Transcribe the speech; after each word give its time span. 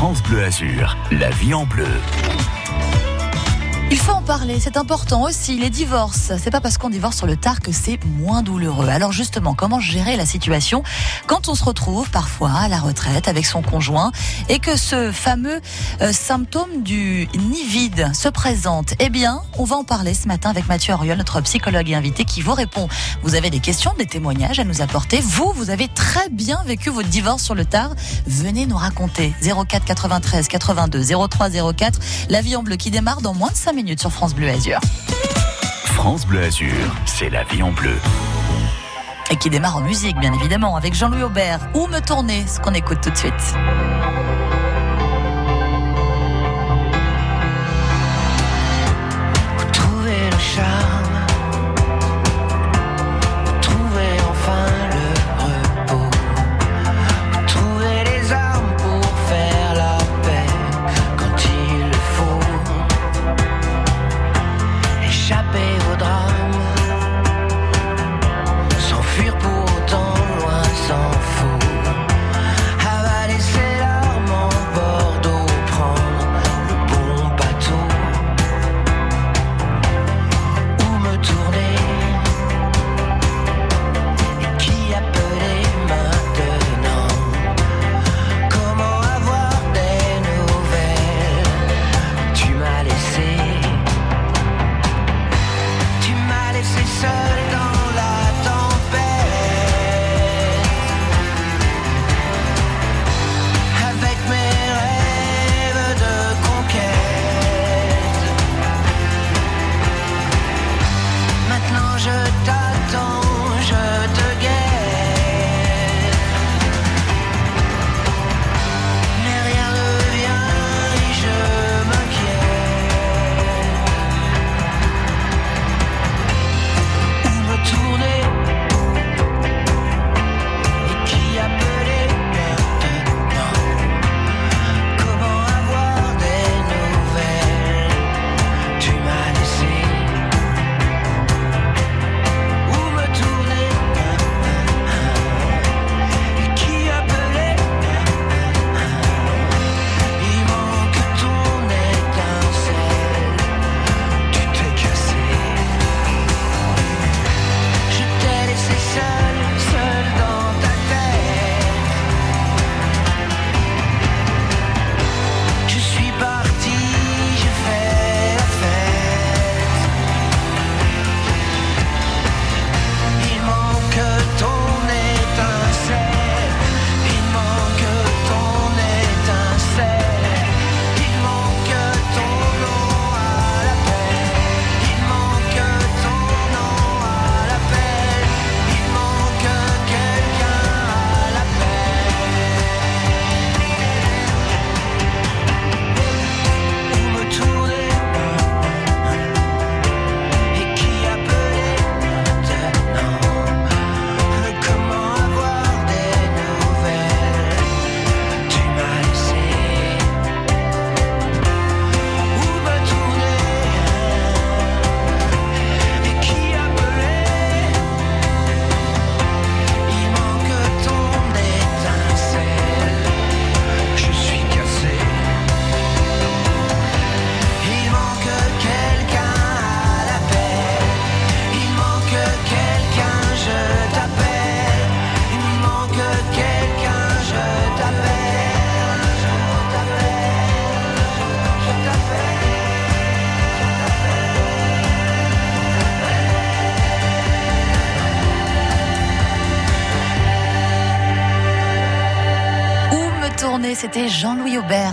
France 0.00 0.22
Bleu 0.22 0.42
Azur, 0.42 0.96
la 1.10 1.28
vie 1.28 1.52
en 1.52 1.66
bleu. 1.66 1.84
Il 3.92 3.98
faut 3.98 4.12
en 4.12 4.22
parler, 4.22 4.60
c'est 4.60 4.76
important 4.76 5.22
aussi. 5.22 5.58
Les 5.58 5.68
divorces, 5.68 6.30
c'est 6.38 6.52
pas 6.52 6.60
parce 6.60 6.78
qu'on 6.78 6.90
divorce 6.90 7.16
sur 7.16 7.26
le 7.26 7.34
tard 7.34 7.58
que 7.58 7.72
c'est 7.72 7.98
moins 8.04 8.40
douloureux. 8.40 8.88
Alors 8.88 9.10
justement, 9.10 9.54
comment 9.54 9.80
gérer 9.80 10.16
la 10.16 10.26
situation 10.26 10.84
quand 11.26 11.48
on 11.48 11.56
se 11.56 11.64
retrouve 11.64 12.08
parfois 12.08 12.52
à 12.52 12.68
la 12.68 12.78
retraite 12.78 13.26
avec 13.26 13.46
son 13.46 13.62
conjoint 13.62 14.12
et 14.48 14.60
que 14.60 14.76
ce 14.76 15.10
fameux 15.10 15.60
euh, 16.02 16.12
symptôme 16.12 16.84
du 16.84 17.26
nid 17.36 17.64
vide 17.64 18.14
se 18.14 18.28
présente? 18.28 18.94
Eh 19.00 19.08
bien, 19.08 19.42
on 19.58 19.64
va 19.64 19.74
en 19.74 19.82
parler 19.82 20.14
ce 20.14 20.28
matin 20.28 20.50
avec 20.50 20.68
Mathieu 20.68 20.94
Auriol, 20.94 21.18
notre 21.18 21.40
psychologue 21.40 21.90
et 21.90 21.96
invité 21.96 22.24
qui 22.24 22.42
vous 22.42 22.54
répond. 22.54 22.86
Vous 23.24 23.34
avez 23.34 23.50
des 23.50 23.58
questions, 23.58 23.92
des 23.98 24.06
témoignages 24.06 24.60
à 24.60 24.64
nous 24.64 24.82
apporter. 24.82 25.20
Vous, 25.20 25.52
vous 25.56 25.68
avez 25.68 25.88
très 25.88 26.28
bien 26.28 26.62
vécu 26.64 26.90
votre 26.90 27.08
divorce 27.08 27.42
sur 27.42 27.56
le 27.56 27.64
tard. 27.64 27.90
Venez 28.28 28.66
nous 28.66 28.76
raconter. 28.76 29.34
04 29.42 29.84
93 29.84 30.46
82 30.46 31.28
03 31.28 31.72
04. 31.72 31.98
La 32.28 32.40
vie 32.40 32.54
en 32.54 32.62
bleu 32.62 32.76
qui 32.76 32.92
démarre 32.92 33.20
dans 33.20 33.34
moins 33.34 33.50
de 33.50 33.56
5 33.56 33.72
minutes 33.72 33.79
sur 33.96 34.12
France 34.12 34.34
Bleu 34.34 34.48
Azur. 34.48 34.78
France 35.84 36.26
Bleu 36.26 36.42
Azur, 36.42 36.94
c'est 37.06 37.30
la 37.30 37.44
vie 37.44 37.62
en 37.62 37.72
bleu. 37.72 37.96
Et 39.30 39.36
qui 39.36 39.48
démarre 39.48 39.76
en 39.76 39.80
musique, 39.80 40.18
bien 40.18 40.32
évidemment, 40.34 40.76
avec 40.76 40.92
Jean-Louis 40.92 41.22
Aubert. 41.22 41.60
Où 41.74 41.86
me 41.86 42.00
tourner 42.00 42.46
Ce 42.46 42.60
qu'on 42.60 42.74
écoute 42.74 42.98
tout 43.02 43.10
de 43.10 43.16
suite. 43.16 43.32
Trouver 49.72 50.30
le 50.30 50.38
charme, 50.38 50.89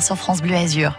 sur 0.08 0.16
France 0.16 0.42
Bleu 0.42 0.56
Azur. 0.56 0.98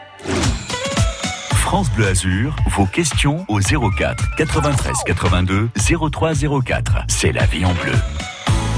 France 1.54 1.90
Bleu 1.92 2.08
Azur, 2.08 2.54
vos 2.66 2.84
questions 2.84 3.46
au 3.48 3.58
04 3.58 4.36
93 4.36 4.96
82 5.06 5.70
03 6.10 6.32
04. 6.62 7.04
C'est 7.08 7.32
la 7.32 7.46
vie 7.46 7.64
en 7.64 7.72
bleu. 7.72 7.94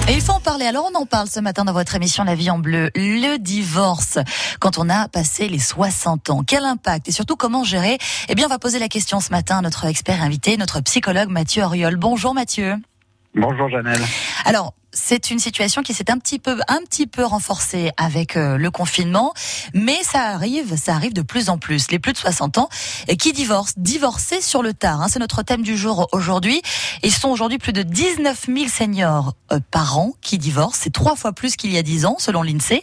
Et 0.08 0.12
il 0.12 0.20
faut 0.20 0.30
en 0.30 0.38
parler. 0.38 0.66
Alors 0.66 0.88
on 0.88 0.96
en 0.96 1.04
parle 1.04 1.26
ce 1.26 1.40
matin 1.40 1.64
dans 1.64 1.72
votre 1.72 1.96
émission 1.96 2.22
La 2.22 2.36
vie 2.36 2.48
en 2.48 2.60
bleu. 2.60 2.92
Le 2.94 3.38
divorce, 3.38 4.20
quand 4.60 4.78
on 4.78 4.88
a 4.88 5.08
passé 5.08 5.48
les 5.48 5.58
60 5.58 6.30
ans, 6.30 6.44
quel 6.46 6.64
impact 6.64 7.08
et 7.08 7.12
surtout 7.12 7.34
comment 7.34 7.64
gérer? 7.64 7.98
Eh 8.28 8.36
bien 8.36 8.46
on 8.46 8.50
va 8.50 8.60
poser 8.60 8.78
la 8.78 8.88
question 8.88 9.18
ce 9.18 9.30
matin 9.30 9.58
à 9.58 9.62
notre 9.62 9.84
expert 9.86 10.22
invité, 10.22 10.56
notre 10.56 10.80
psychologue 10.80 11.28
Mathieu 11.28 11.64
Auriol. 11.64 11.96
Bonjour 11.96 12.34
Mathieu. 12.34 12.76
Bonjour 13.34 13.68
Janelle. 13.68 14.00
Alors, 14.44 14.74
c'est 14.92 15.30
une 15.30 15.38
situation 15.38 15.82
qui 15.82 15.94
s'est 15.94 16.10
un 16.10 16.18
petit 16.18 16.38
peu, 16.38 16.58
un 16.68 16.80
petit 16.80 17.06
peu 17.06 17.24
renforcée 17.24 17.90
avec 17.96 18.36
euh, 18.36 18.56
le 18.56 18.70
confinement, 18.70 19.32
mais 19.74 19.98
ça 20.02 20.22
arrive, 20.22 20.76
ça 20.76 20.94
arrive 20.94 21.12
de 21.12 21.22
plus 21.22 21.48
en 21.48 21.58
plus. 21.58 21.90
Les 21.90 21.98
plus 21.98 22.12
de 22.12 22.18
60 22.18 22.58
ans 22.58 22.68
et 23.08 23.16
qui 23.16 23.32
divorcent, 23.32 23.74
divorcer 23.76 24.40
sur 24.40 24.62
le 24.62 24.74
tard. 24.74 25.02
Hein, 25.02 25.06
c'est 25.08 25.18
notre 25.18 25.42
thème 25.42 25.62
du 25.62 25.76
jour 25.76 26.08
aujourd'hui. 26.12 26.62
Ils 27.02 27.12
sont 27.12 27.28
aujourd'hui 27.28 27.58
plus 27.58 27.72
de 27.72 27.82
19 27.82 28.46
000 28.46 28.68
seniors 28.68 29.34
euh, 29.52 29.60
par 29.70 29.98
an 29.98 30.12
qui 30.20 30.38
divorcent. 30.38 30.80
C'est 30.82 30.92
trois 30.92 31.16
fois 31.16 31.32
plus 31.32 31.56
qu'il 31.56 31.72
y 31.72 31.78
a 31.78 31.82
10 31.82 32.06
ans, 32.06 32.16
selon 32.18 32.42
l'Insee. 32.42 32.82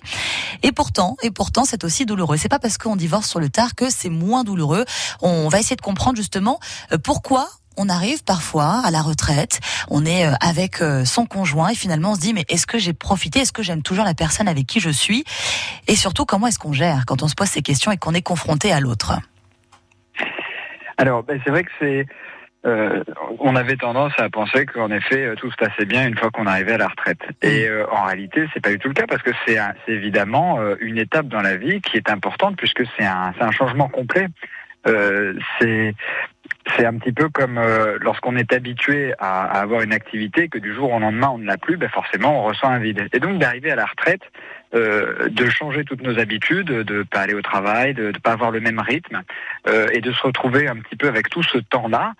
Et 0.63 0.71
pourtant, 0.71 1.18
et 1.24 1.31
pourtant, 1.31 1.65
c'est 1.65 1.83
aussi 1.83 2.06
douloureux. 2.06 2.38
C'est 2.38 2.50
pas 2.50 2.59
parce 2.59 2.77
qu'on 2.77 2.95
divorce 2.95 3.30
sur 3.30 3.39
le 3.39 3.50
tard 3.50 3.75
que 3.75 3.89
c'est 3.89 4.09
moins 4.09 4.44
douloureux. 4.44 4.86
On 5.21 5.50
va 5.50 5.59
essayer 5.59 5.75
de 5.75 5.81
comprendre 5.81 6.18
justement 6.18 6.59
euh, 6.92 6.98
pourquoi 6.98 7.50
on 7.77 7.89
arrive 7.89 8.24
parfois 8.24 8.81
à 8.83 8.91
la 8.91 9.01
retraite, 9.01 9.59
on 9.89 10.03
est 10.06 10.25
euh, 10.25 10.33
avec 10.41 10.81
euh, 10.81 11.06
son 11.06 11.25
conjoint 11.25 11.69
et 11.69 11.75
finalement 11.75 12.12
on 12.12 12.15
se 12.15 12.19
dit 12.19 12.33
mais 12.33 12.44
est-ce 12.50 12.68
que 12.68 12.79
j'ai 12.79 12.94
profité, 12.94 13.39
est-ce 13.39 13.53
que 13.53 13.63
j'aime 13.63 13.83
toujours 13.83 14.03
la 14.03 14.15
personne 14.15 14.47
avec 14.47 14.65
qui 14.65 14.79
je 14.79 14.89
suis? 14.89 15.24
Et 15.88 15.95
surtout 15.95 16.25
comment 16.25 16.47
est-ce 16.47 16.59
qu'on 16.59 16.74
gère 16.74 17.06
quand 17.06 17.24
on 17.24 17.27
se 17.27 17.35
pose 17.35 17.47
ces 17.47 17.62
questions 17.62 17.91
et 17.91 17.97
qu'on 17.97 18.13
est 18.13 18.21
confronté 18.21 18.74
à 18.74 18.79
l'autre? 18.79 19.13
Alors 20.97 21.24
ben, 21.24 21.39
c'est 21.45 21.51
vrai 21.51 21.63
que 21.63 21.71
c'est 21.79 22.07
euh, 22.65 23.03
on 23.39 23.56
avait 23.56 23.77
tendance 23.77 24.12
à 24.18 24.30
penser 24.30 24.65
qu'en 24.65 24.89
effet 24.89 25.31
tout 25.38 25.50
se 25.51 25.56
passait 25.56 25.85
bien 25.85 26.07
une 26.07 26.18
fois 26.18 26.31
qu'on 26.31 26.47
arrivait 26.47 26.73
à 26.73 26.80
la 26.80 26.88
retraite. 26.88 27.21
Et 27.44 27.69
en 27.91 28.03
réalité, 28.06 28.47
c'est 28.53 28.59
pas 28.59 28.71
du 28.71 28.80
tout 28.80 28.89
le 28.89 28.95
cas 28.95 29.06
parce 29.07 29.21
que 29.21 29.30
c'est 29.45 29.57
évidemment 29.88 30.59
une 30.81 30.97
étape 30.97 31.27
dans 31.27 31.41
la 31.41 31.56
vie 31.56 31.80
qui 31.81 31.95
est 31.95 32.09
importante 32.09 32.57
puisque 32.57 32.83
c'est 32.97 33.06
un, 33.06 33.31
un 33.39 33.51
changement 33.51 33.88
complet. 33.88 34.27
C'est 35.60 35.94
c'est 36.75 36.86
un 36.86 36.98
petit 36.98 37.12
peu 37.12 37.30
comme 37.30 37.57
euh, 37.57 37.98
lorsqu'on 38.01 38.36
est 38.36 38.51
habitué 38.54 39.13
à, 39.19 39.44
avoir 39.44 39.81
une 39.81 39.94
activité 39.94 40.48
que 40.50 40.57
du 40.57 40.74
jour 40.74 40.92
au 40.92 41.00
lendemain 41.00 41.30
on 41.34 41.38
ne 41.38 41.45
l'a 41.45 41.57
plus, 41.57 41.78
ben 41.78 41.89
forcément 41.89 42.42
on 42.42 42.44
ressent 42.44 42.68
un 42.68 42.80
vide. 42.80 43.07
Et 43.13 43.19
donc 43.19 43.39
d'arriver 43.39 43.72
à 43.72 43.75
la 43.75 43.86
retraite, 43.86 44.22
euh, 44.74 45.30
de 45.30 45.50
changer 45.50 45.86
toutes 45.86 46.01
nos 46.01 46.19
habitudes, 46.19 46.68
de 46.68 47.04
pas 47.04 47.22
aller 47.22 47.34
au 47.34 47.42
travail, 47.42 47.94
de 47.94 48.07
ne 48.07 48.18
pas 48.18 48.31
avoir 48.31 48.51
le 48.51 48.60
même 48.60 48.80
rythme, 48.80 49.22
euh, 49.68 49.88
et 49.92 50.01
de 50.01 50.12
se 50.12 50.22
retrouver 50.22 50.68
un 50.68 50.78
petit 50.78 50.95
peu 50.95 51.07
avec 51.07 51.30
tout 51.30 51.44
ce 51.44 51.57
temps-là, 51.57 52.13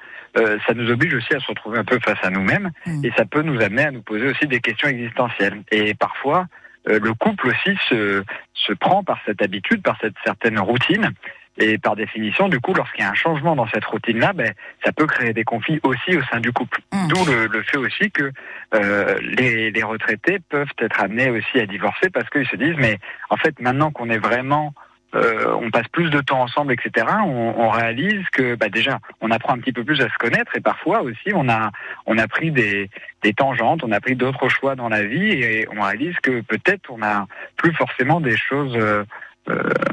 ça 0.68 0.75
nous 0.75 0.92
oblige 0.92 1.16
aussi 1.16 1.34
à 1.34 1.40
se 1.40 1.48
retrouver 1.48 1.80
un 1.80 1.84
peu 1.84 1.98
face 2.00 2.20
à 2.22 2.30
nous-mêmes, 2.30 2.70
mmh. 2.86 3.06
et 3.06 3.12
ça 3.18 3.25
peut 3.25 3.42
nous 3.42 3.60
amener 3.60 3.86
à 3.86 3.92
nous 3.92 4.04
poser 4.04 4.28
aussi 4.28 4.46
des 4.46 4.60
questions 4.60 4.88
existentielles. 4.88 5.63
Et 5.72 5.96
parfois, 5.96 6.46
le 6.86 7.12
couple 7.16 7.48
aussi 7.48 7.75
se, 7.90 8.24
se 8.54 8.74
prend 8.74 9.04
par 9.04 9.18
cette 9.25 9.42
habitude, 9.42 9.81
par 9.81 9.98
cette 10.00 10.13
certaine 10.24 10.60
routine, 10.60 11.12
et 11.57 11.77
par 11.77 11.95
définition, 11.95 12.50
du 12.50 12.59
coup, 12.59 12.74
lorsqu'il 12.74 13.01
y 13.01 13.07
a 13.07 13.12
un 13.12 13.15
changement 13.15 13.56
dans 13.56 13.68
cette 13.68 13.86
routine-là, 13.86 14.33
ben, 14.33 14.54
ça 14.83 14.92
peut 14.92 15.07
créer 15.07 15.33
des 15.33 15.44
conflits 15.44 15.80
aussi 15.83 16.15
au 16.15 16.24
sein 16.31 16.39
du 16.39 16.51
couple. 16.51 16.80
Mm. 16.94 17.07
D'où 17.07 17.25
le, 17.25 17.62
fait 17.63 17.77
aussi 17.77 18.12
que 18.12 18.31
euh, 18.75 19.19
les, 19.21 19.71
les, 19.71 19.83
retraités 19.83 20.39
peuvent 20.50 20.71
être 20.80 21.01
amenés 21.01 21.30
aussi 21.30 21.59
à 21.59 21.65
divorcer 21.65 22.09
parce 22.09 22.30
qu'ils 22.30 22.48
se 22.48 22.56
disent, 22.56 22.75
mais 22.77 23.00
en 23.30 23.38
fait, 23.38 23.59
maintenant 23.59 23.92
qu'on 23.92 24.09
est 24.09 24.19
vraiment 24.19 24.74
euh, 25.15 25.56
on 25.62 25.71
passe 25.71 25.88
plus 25.88 26.09
de 26.09 26.19
temps 26.19 26.42
ensemble, 26.42 26.74
etc. 26.74 27.07
On, 27.24 27.54
on 27.57 27.69
réalise 27.69 28.25
que 28.33 28.56
bah 28.56 28.68
déjà, 28.68 29.00
on 29.21 29.31
apprend 29.31 29.53
un 29.53 29.60
petit 29.60 29.71
peu 29.71 29.83
plus 29.83 30.01
à 30.01 30.10
se 30.10 30.18
connaître 30.19 30.56
et 30.56 30.60
parfois 30.60 31.01
aussi, 31.01 31.31
on 31.33 31.48
a 31.48 31.71
on 32.06 32.18
a 32.18 32.27
pris 32.27 32.51
des, 32.51 32.89
des 33.24 33.33
tangentes, 33.33 33.83
on 33.83 33.92
a 33.92 34.01
pris 34.01 34.15
d'autres 34.15 34.50
choix 34.50 34.75
dans 34.75 34.89
la 34.89 35.03
vie 35.03 35.31
et 35.31 35.68
on 35.74 35.81
réalise 35.81 36.15
que 36.21 36.42
peut-être 36.42 36.89
on 36.92 37.01
a 37.01 37.25
plus 37.56 37.74
forcément 37.74 38.19
des 38.19 38.36
choses 38.36 38.75
euh, 38.75 39.06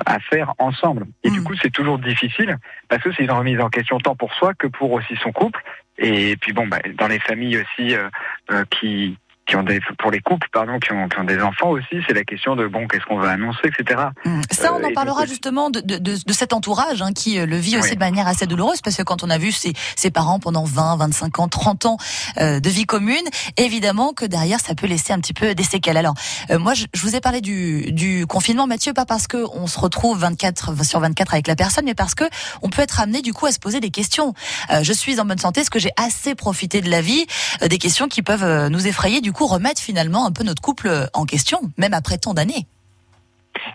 à 0.06 0.18
faire 0.20 0.52
ensemble. 0.58 1.06
Et 1.22 1.30
du 1.30 1.40
mm. 1.40 1.44
coup, 1.44 1.54
c'est 1.60 1.70
toujours 1.70 1.98
difficile 1.98 2.58
parce 2.88 3.02
que 3.02 3.12
c'est 3.12 3.24
une 3.24 3.30
remise 3.30 3.60
en 3.60 3.68
question 3.68 3.98
tant 3.98 4.16
pour 4.16 4.32
soi 4.34 4.54
que 4.54 4.66
pour 4.66 4.92
aussi 4.92 5.16
son 5.22 5.32
couple. 5.32 5.62
Et 5.98 6.36
puis 6.36 6.52
bon, 6.52 6.66
bah, 6.66 6.80
dans 6.98 7.06
les 7.06 7.20
familles 7.20 7.58
aussi 7.58 7.94
euh, 7.94 8.08
euh, 8.50 8.64
qui 8.70 9.16
qui 9.46 9.56
ont 9.56 9.62
des, 9.62 9.80
pour 9.98 10.10
les 10.10 10.20
couples, 10.20 10.48
pardon, 10.52 10.78
qui 10.78 10.92
ont, 10.92 11.08
qui 11.08 11.18
ont 11.18 11.24
des 11.24 11.40
enfants 11.40 11.70
aussi, 11.70 11.96
c'est 12.06 12.14
la 12.14 12.24
question 12.24 12.56
de 12.56 12.66
bon, 12.66 12.86
qu'est-ce 12.86 13.04
qu'on 13.04 13.18
va 13.18 13.30
annoncer, 13.30 13.60
etc. 13.66 14.04
Mmh. 14.24 14.40
Ça, 14.50 14.72
on 14.72 14.82
en 14.82 14.88
euh, 14.88 14.94
parlera 14.94 15.26
justement 15.26 15.68
de, 15.68 15.80
de, 15.80 15.98
de, 15.98 16.32
cet 16.32 16.52
entourage 16.52 17.02
hein, 17.02 17.12
qui 17.12 17.38
euh, 17.38 17.44
le 17.44 17.56
vit 17.56 17.76
aussi 17.76 17.94
de 17.94 17.98
manière 17.98 18.26
assez 18.26 18.46
douloureuse, 18.46 18.80
parce 18.80 18.96
que 18.96 19.02
quand 19.02 19.22
on 19.22 19.28
a 19.28 19.36
vu 19.36 19.52
ses, 19.52 19.74
ses 19.96 20.10
parents 20.10 20.38
pendant 20.38 20.64
20, 20.64 20.96
25 20.96 21.38
ans, 21.40 21.48
30 21.48 21.86
ans 21.86 21.96
euh, 22.38 22.58
de 22.58 22.70
vie 22.70 22.86
commune, 22.86 23.24
évidemment 23.58 24.12
que 24.14 24.24
derrière, 24.24 24.60
ça 24.60 24.74
peut 24.74 24.86
laisser 24.86 25.12
un 25.12 25.20
petit 25.20 25.34
peu 25.34 25.54
des 25.54 25.62
séquelles. 25.62 25.98
Alors, 25.98 26.14
euh, 26.50 26.58
moi, 26.58 26.72
je, 26.72 26.86
je, 26.94 27.02
vous 27.02 27.14
ai 27.14 27.20
parlé 27.20 27.42
du, 27.42 27.92
du 27.92 28.26
confinement, 28.26 28.66
Mathieu, 28.66 28.94
pas 28.94 29.04
parce 29.04 29.26
que 29.26 29.44
on 29.52 29.66
se 29.66 29.78
retrouve 29.78 30.18
24 30.18 30.84
sur 30.84 31.00
24 31.00 31.34
avec 31.34 31.48
la 31.48 31.56
personne, 31.56 31.84
mais 31.84 31.94
parce 31.94 32.14
que 32.14 32.24
on 32.62 32.70
peut 32.70 32.82
être 32.82 33.00
amené 33.00 33.20
du 33.20 33.34
coup 33.34 33.44
à 33.44 33.52
se 33.52 33.58
poser 33.58 33.80
des 33.80 33.90
questions. 33.90 34.32
je 34.80 34.92
suis 34.92 35.20
en 35.20 35.26
bonne 35.26 35.38
santé, 35.38 35.60
est-ce 35.60 35.70
que 35.70 35.78
j'ai 35.78 35.92
assez 35.96 36.34
profité 36.34 36.80
de 36.80 36.90
la 36.90 37.02
vie 37.02 37.26
Des 37.60 37.78
questions 37.78 38.08
qui 38.08 38.22
peuvent 38.22 38.68
nous 38.68 38.86
effrayer. 38.86 39.20
Du 39.20 39.33
remettre 39.42 39.80
finalement 39.80 40.26
un 40.26 40.32
peu 40.32 40.44
notre 40.44 40.62
couple 40.62 40.88
en 41.12 41.24
question, 41.24 41.60
même 41.76 41.94
après 41.94 42.18
tant 42.18 42.34
d'années. 42.34 42.66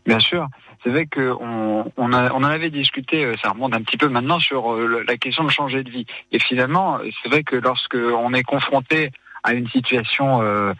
Bien 0.05 0.19
sûr. 0.19 0.47
C'est 0.83 0.89
vrai 0.89 1.07
qu'on 1.07 1.91
on, 1.97 2.13
en 2.13 2.43
avait 2.43 2.69
discuté, 2.69 3.25
euh, 3.25 3.35
ça 3.41 3.49
remonte 3.49 3.73
un 3.73 3.81
petit 3.81 3.97
peu 3.97 4.07
maintenant 4.07 4.39
sur 4.39 4.73
euh, 4.73 5.03
la 5.05 5.17
question 5.17 5.43
de 5.43 5.49
changer 5.49 5.83
de 5.83 5.89
vie. 5.89 6.05
Et 6.31 6.39
finalement, 6.39 6.99
c'est 7.21 7.29
vrai 7.29 7.43
que 7.43 7.57
lorsque 7.57 7.95
on 7.95 8.33
est 8.33 8.43
confronté 8.43 9.11
à 9.43 9.53
une 9.53 9.67
situation 9.69 10.41
euh, 10.41 10.73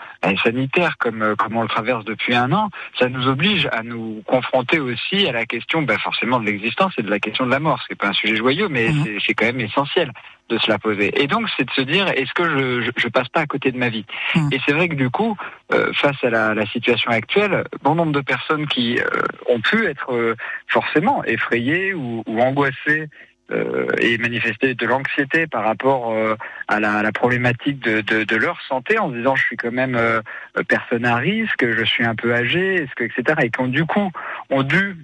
sanitaire 0.44 0.97
comme 0.97 1.21
euh, 1.21 1.35
comme 1.35 1.56
on 1.56 1.61
le 1.61 1.67
traverse 1.67 2.06
depuis 2.06 2.35
un 2.35 2.51
an, 2.51 2.69
ça 2.97 3.09
nous 3.09 3.27
oblige 3.27 3.67
à 3.71 3.83
nous 3.83 4.21
confronter 4.25 4.79
aussi 4.79 5.27
à 5.27 5.31
la 5.31 5.45
question, 5.45 5.81
ben 5.81 5.97
forcément 5.97 6.39
de 6.39 6.45
l'existence 6.45 6.94
et 6.97 7.03
de 7.03 7.09
la 7.09 7.19
question 7.19 7.45
de 7.45 7.51
la 7.51 7.59
mort. 7.59 7.79
C'est 7.88 7.97
pas 7.97 8.07
un 8.07 8.13
sujet 8.13 8.35
joyeux, 8.35 8.67
mais 8.69 8.89
mhm. 8.89 9.19
c'est 9.25 9.33
quand 9.33 9.45
même 9.45 9.59
essentiel 9.59 10.11
de 10.50 10.57
se 10.57 10.69
la 10.69 10.79
poser. 10.79 11.21
Et 11.21 11.27
donc, 11.27 11.47
c'est 11.56 11.65
de 11.65 11.71
se 11.71 11.81
dire, 11.81 12.07
est-ce 12.07 12.33
que 12.33 12.44
je, 12.44 12.91
je, 12.97 13.07
passe 13.07 13.29
pas 13.29 13.41
à 13.41 13.45
côté 13.45 13.71
de 13.71 13.77
ma 13.77 13.89
vie? 13.89 14.06
Mhm. 14.35 14.50
Et 14.51 14.59
c'est 14.65 14.73
vrai 14.73 14.89
que 14.89 14.95
du 14.95 15.12
coup, 15.12 15.38
euh, 15.71 15.94
face 15.94 16.23
à 16.23 16.31
la, 16.31 16.55
la, 16.55 16.65
situation 16.65 17.12
actuelle, 17.12 17.65
bon 17.83 17.94
nombre 17.94 18.13
de 18.13 18.21
personnes 18.21 18.65
qui 18.65 19.00
ont 19.47 19.62
pu 19.62 19.85
être 19.85 20.35
forcément 20.67 21.23
effrayées 21.25 21.94
ou, 21.94 22.23
ou 22.25 22.41
angoissées 22.41 23.09
euh, 23.51 23.88
et 23.98 24.18
manifester 24.18 24.75
de 24.75 24.86
l'anxiété 24.86 25.48
par 25.48 25.63
rapport 25.63 26.12
euh, 26.12 26.36
à, 26.68 26.80
la, 26.80 27.12
problématique 27.12 27.80
de, 27.80 28.36
leur 28.36 28.62
santé 28.62 29.00
en 29.00 29.10
se 29.10 29.16
disant 29.16 29.36
je 29.36 29.44
suis 29.44 29.57
quand 29.57 29.72
même 29.72 29.96
euh, 29.96 30.22
personne 30.68 31.06
à 31.06 31.16
risque, 31.16 31.66
je 31.68 31.84
suis 31.84 32.06
un 32.06 32.16
peu 32.16 32.34
âgé, 32.34 32.75
est-ce 32.75 32.94
que 32.96 33.04
etc. 33.04 33.40
et 33.42 33.50
qui 33.50 33.60
ont 33.60 33.68
du 33.68 33.86
coup 33.86 34.12
ont 34.51 34.63
dû 34.63 34.98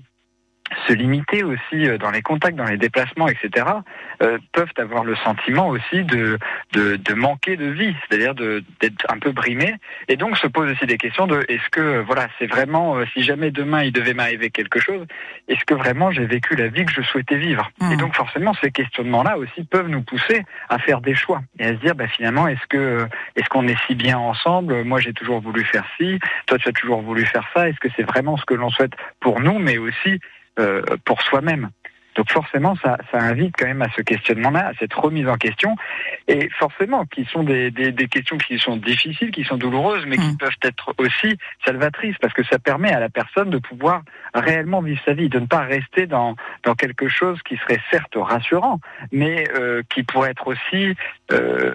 se 0.88 0.94
limiter 0.94 1.44
aussi 1.44 1.88
euh, 1.88 1.98
dans 1.98 2.12
les 2.12 2.22
contacts, 2.22 2.56
dans 2.56 2.66
les 2.66 2.78
déplacements, 2.78 3.28
etc., 3.28 3.68
euh, 4.24 4.38
peuvent 4.52 4.72
avoir 4.78 5.04
le 5.04 5.16
sentiment 5.18 5.68
aussi 5.68 6.04
de, 6.04 6.40
de, 6.74 6.96
de 6.96 7.14
manquer 7.14 7.56
de 7.56 7.66
vie, 7.66 7.96
c'est-à-dire 8.08 8.34
d'être 8.34 9.06
un 9.10 9.20
peu 9.20 9.32
brimé, 9.32 9.76
et 10.08 10.16
donc 10.16 10.38
se 10.38 10.48
pose 10.48 10.72
aussi 10.72 10.86
des 10.86 10.98
questions 10.98 11.28
de 11.28 11.46
est-ce 11.50 11.70
que 11.70 12.02
voilà 12.02 12.28
c'est 12.40 12.48
vraiment 12.48 12.98
euh, 12.98 13.06
si 13.14 13.24
jamais 13.24 13.52
demain 13.52 13.84
il 13.84 13.92
devait 13.92 14.14
m'arriver 14.14 14.50
quelque 14.50 14.80
chose, 14.80 15.06
est-ce 15.48 15.64
que 15.66 15.76
vraiment 15.76 16.12
j'ai 16.12 16.26
vécu 16.26 16.56
la 16.56 16.68
vie 16.68 16.86
que 16.86 16.92
je 16.92 17.02
souhaitais 17.02 17.38
vivre? 17.38 17.70
Mmh. 17.80 17.92
Et 17.92 17.98
donc 17.98 18.16
forcément 18.16 18.54
ces 18.62 18.72
questionnements-là 18.72 19.38
aussi 19.38 19.64
peuvent 19.66 19.90
nous 19.90 20.02
pousser 20.02 20.46
à 20.70 20.80
faire 20.80 21.02
des 21.02 21.16
choix 21.16 21.42
et 21.60 21.66
à 21.66 21.70
se 21.70 21.80
dire 21.80 21.96
bah, 21.96 22.08
finalement 22.08 22.48
est-ce 22.48 22.66
que 22.68 23.08
est-ce 23.36 23.50
qu'on 23.50 23.68
est 23.68 23.78
si 23.86 23.96
bien 23.96 24.18
ensemble? 24.18 24.84
Moi 24.84 25.00
j'ai 25.00 25.14
toujours 25.14 25.42
voulu 25.42 25.64
faire 25.64 25.86
ci, 25.98 26.20
toi 26.48 26.58
tu 26.58 26.70
as 26.70 26.74
toujours 26.74 27.02
voulu 27.02 27.26
faire 27.26 27.48
ça. 27.54 27.70
Est-ce 27.70 27.80
que 27.80 27.90
c'est 27.96 28.04
vraiment 28.04 28.38
ce 28.38 28.46
que 28.46 28.56
l'on 28.56 28.70
souhaite 28.70 28.94
pour 29.20 29.40
nous, 29.42 29.60
mais 29.60 29.78
aussi 29.78 30.20
euh, 30.60 30.82
pour 31.06 31.22
soi-même. 31.22 31.70
Donc 32.16 32.32
forcément, 32.32 32.76
ça, 32.82 32.98
ça 33.12 33.20
invite 33.20 33.54
quand 33.58 33.66
même 33.66 33.82
à 33.82 33.90
ce 33.96 34.02
questionnement-là, 34.02 34.70
à 34.70 34.74
cette 34.80 34.94
remise 34.94 35.28
en 35.28 35.36
question, 35.36 35.76
et 36.28 36.50
forcément, 36.58 37.06
qui 37.06 37.26
sont 37.26 37.44
des, 37.44 37.72
des, 37.72 37.92
des, 37.92 38.08
questions 38.08 38.38
qui 38.38 38.58
sont 38.58 38.78
difficiles, 38.78 39.32
qui 39.32 39.44
sont 39.44 39.58
douloureuses, 39.58 40.06
mais 40.08 40.18
qui 40.18 40.30
mm. 40.30 40.38
peuvent 40.38 40.58
être 40.62 40.94
aussi 40.98 41.38
salvatrices, 41.66 42.16
parce 42.22 42.34
que 42.34 42.44
ça 42.46 42.58
permet 42.58 42.92
à 42.92 43.02
la 43.02 43.10
personne 43.10 43.50
de 43.50 43.58
pouvoir 43.58 44.02
réellement 44.34 44.82
vivre 44.82 45.02
sa 45.04 45.14
vie, 45.14 45.28
de 45.28 45.40
ne 45.40 45.46
pas 45.46 45.62
rester 45.62 46.08
dans, 46.08 46.36
dans 46.64 46.76
quelque 46.76 47.10
chose 47.10 47.38
qui 47.44 47.58
serait 47.58 47.82
certes 47.92 48.16
rassurant, 48.16 48.80
mais 49.12 49.46
euh, 49.56 49.84
qui 49.90 50.04
pourrait 50.04 50.32
être 50.32 50.48
aussi 50.48 50.96
euh, 51.32 51.72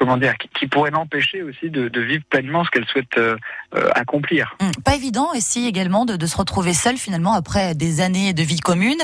comment 0.00 0.16
dire, 0.16 0.32
qui, 0.58 0.66
pourrait 0.66 0.90
l'empêcher 0.90 1.42
aussi 1.42 1.68
de, 1.68 1.88
de, 1.88 2.00
vivre 2.00 2.24
pleinement 2.30 2.64
ce 2.64 2.70
qu'elle 2.70 2.86
souhaite 2.86 3.18
euh, 3.18 3.36
euh, 3.76 3.90
accomplir. 3.94 4.56
Hum, 4.60 4.70
pas 4.82 4.94
évident 4.94 5.28
aussi 5.36 5.66
également 5.66 6.06
de, 6.06 6.16
de, 6.16 6.26
se 6.26 6.38
retrouver 6.38 6.72
seule 6.72 6.96
finalement 6.96 7.34
après 7.34 7.74
des 7.74 8.00
années 8.00 8.32
de 8.32 8.42
vie 8.42 8.60
commune 8.60 8.96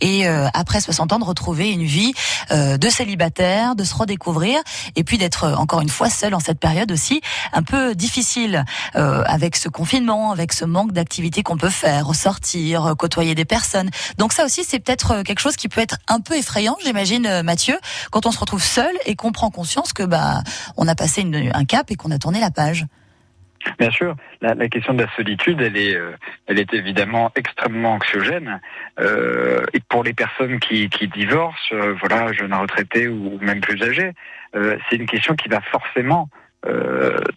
et 0.00 0.28
euh, 0.28 0.46
après 0.54 0.80
60 0.80 1.12
ans 1.12 1.18
de 1.18 1.24
retrouver 1.24 1.72
une 1.72 1.82
vie 1.82 2.14
de 2.50 2.88
célibataire, 2.88 3.74
de 3.74 3.84
se 3.84 3.94
redécouvrir 3.94 4.60
et 4.96 5.02
puis 5.02 5.18
d'être 5.18 5.46
encore 5.58 5.80
une 5.80 5.88
fois 5.88 6.10
seule 6.10 6.34
en 6.34 6.40
cette 6.40 6.60
période 6.60 6.92
aussi 6.92 7.20
un 7.52 7.62
peu 7.62 7.94
difficile 7.94 8.64
avec 8.92 9.56
ce 9.56 9.68
confinement, 9.68 10.30
avec 10.30 10.52
ce 10.52 10.64
manque 10.64 10.92
d'activité 10.92 11.42
qu'on 11.42 11.56
peut 11.56 11.70
faire, 11.70 12.06
ressortir, 12.06 12.94
côtoyer 12.98 13.34
des 13.34 13.46
personnes. 13.46 13.90
Donc 14.18 14.32
ça 14.34 14.44
aussi 14.44 14.62
c'est 14.62 14.78
peut-être 14.78 15.22
quelque 15.22 15.40
chose 15.40 15.56
qui 15.56 15.68
peut 15.68 15.80
être 15.80 15.96
un 16.06 16.20
peu 16.20 16.36
effrayant, 16.36 16.76
j'imagine 16.84 17.42
Mathieu, 17.42 17.78
quand 18.10 18.26
on 18.26 18.30
se 18.30 18.38
retrouve 18.38 18.62
seul 18.62 18.92
et 19.06 19.16
qu'on 19.16 19.23
prend 19.32 19.50
conscience 19.50 19.92
que 19.92 20.02
bah 20.02 20.42
on 20.76 20.88
a 20.88 20.94
passé 20.94 21.26
un 21.52 21.64
cap 21.64 21.90
et 21.90 21.96
qu'on 21.96 22.10
a 22.10 22.18
tourné 22.18 22.40
la 22.40 22.50
page. 22.50 22.86
Bien 23.78 23.90
sûr, 23.90 24.14
la, 24.40 24.68
question 24.68 24.94
de 24.94 25.02
la 25.02 25.10
solitude, 25.14 25.60
elle 25.60 25.76
est, 25.76 25.96
euh, 25.96 26.12
elle 26.46 26.58
est 26.58 26.72
évidemment 26.74 27.32
extrêmement 27.34 27.94
anxiogène. 27.94 28.60
Euh, 29.00 29.64
et 29.72 29.80
pour 29.80 30.04
les 30.04 30.12
personnes 30.12 30.60
qui, 30.60 30.88
divorcent, 30.88 31.72
euh, 31.72 31.94
voilà, 31.98 32.32
jeunes 32.32 32.54
retraités 32.54 33.08
ou 33.08 33.38
même 33.40 33.60
plus 33.60 33.82
âgés, 33.82 34.12
c'est 34.88 34.96
une 34.96 35.06
question 35.06 35.34
qui 35.34 35.48
va 35.48 35.60
forcément 35.60 36.28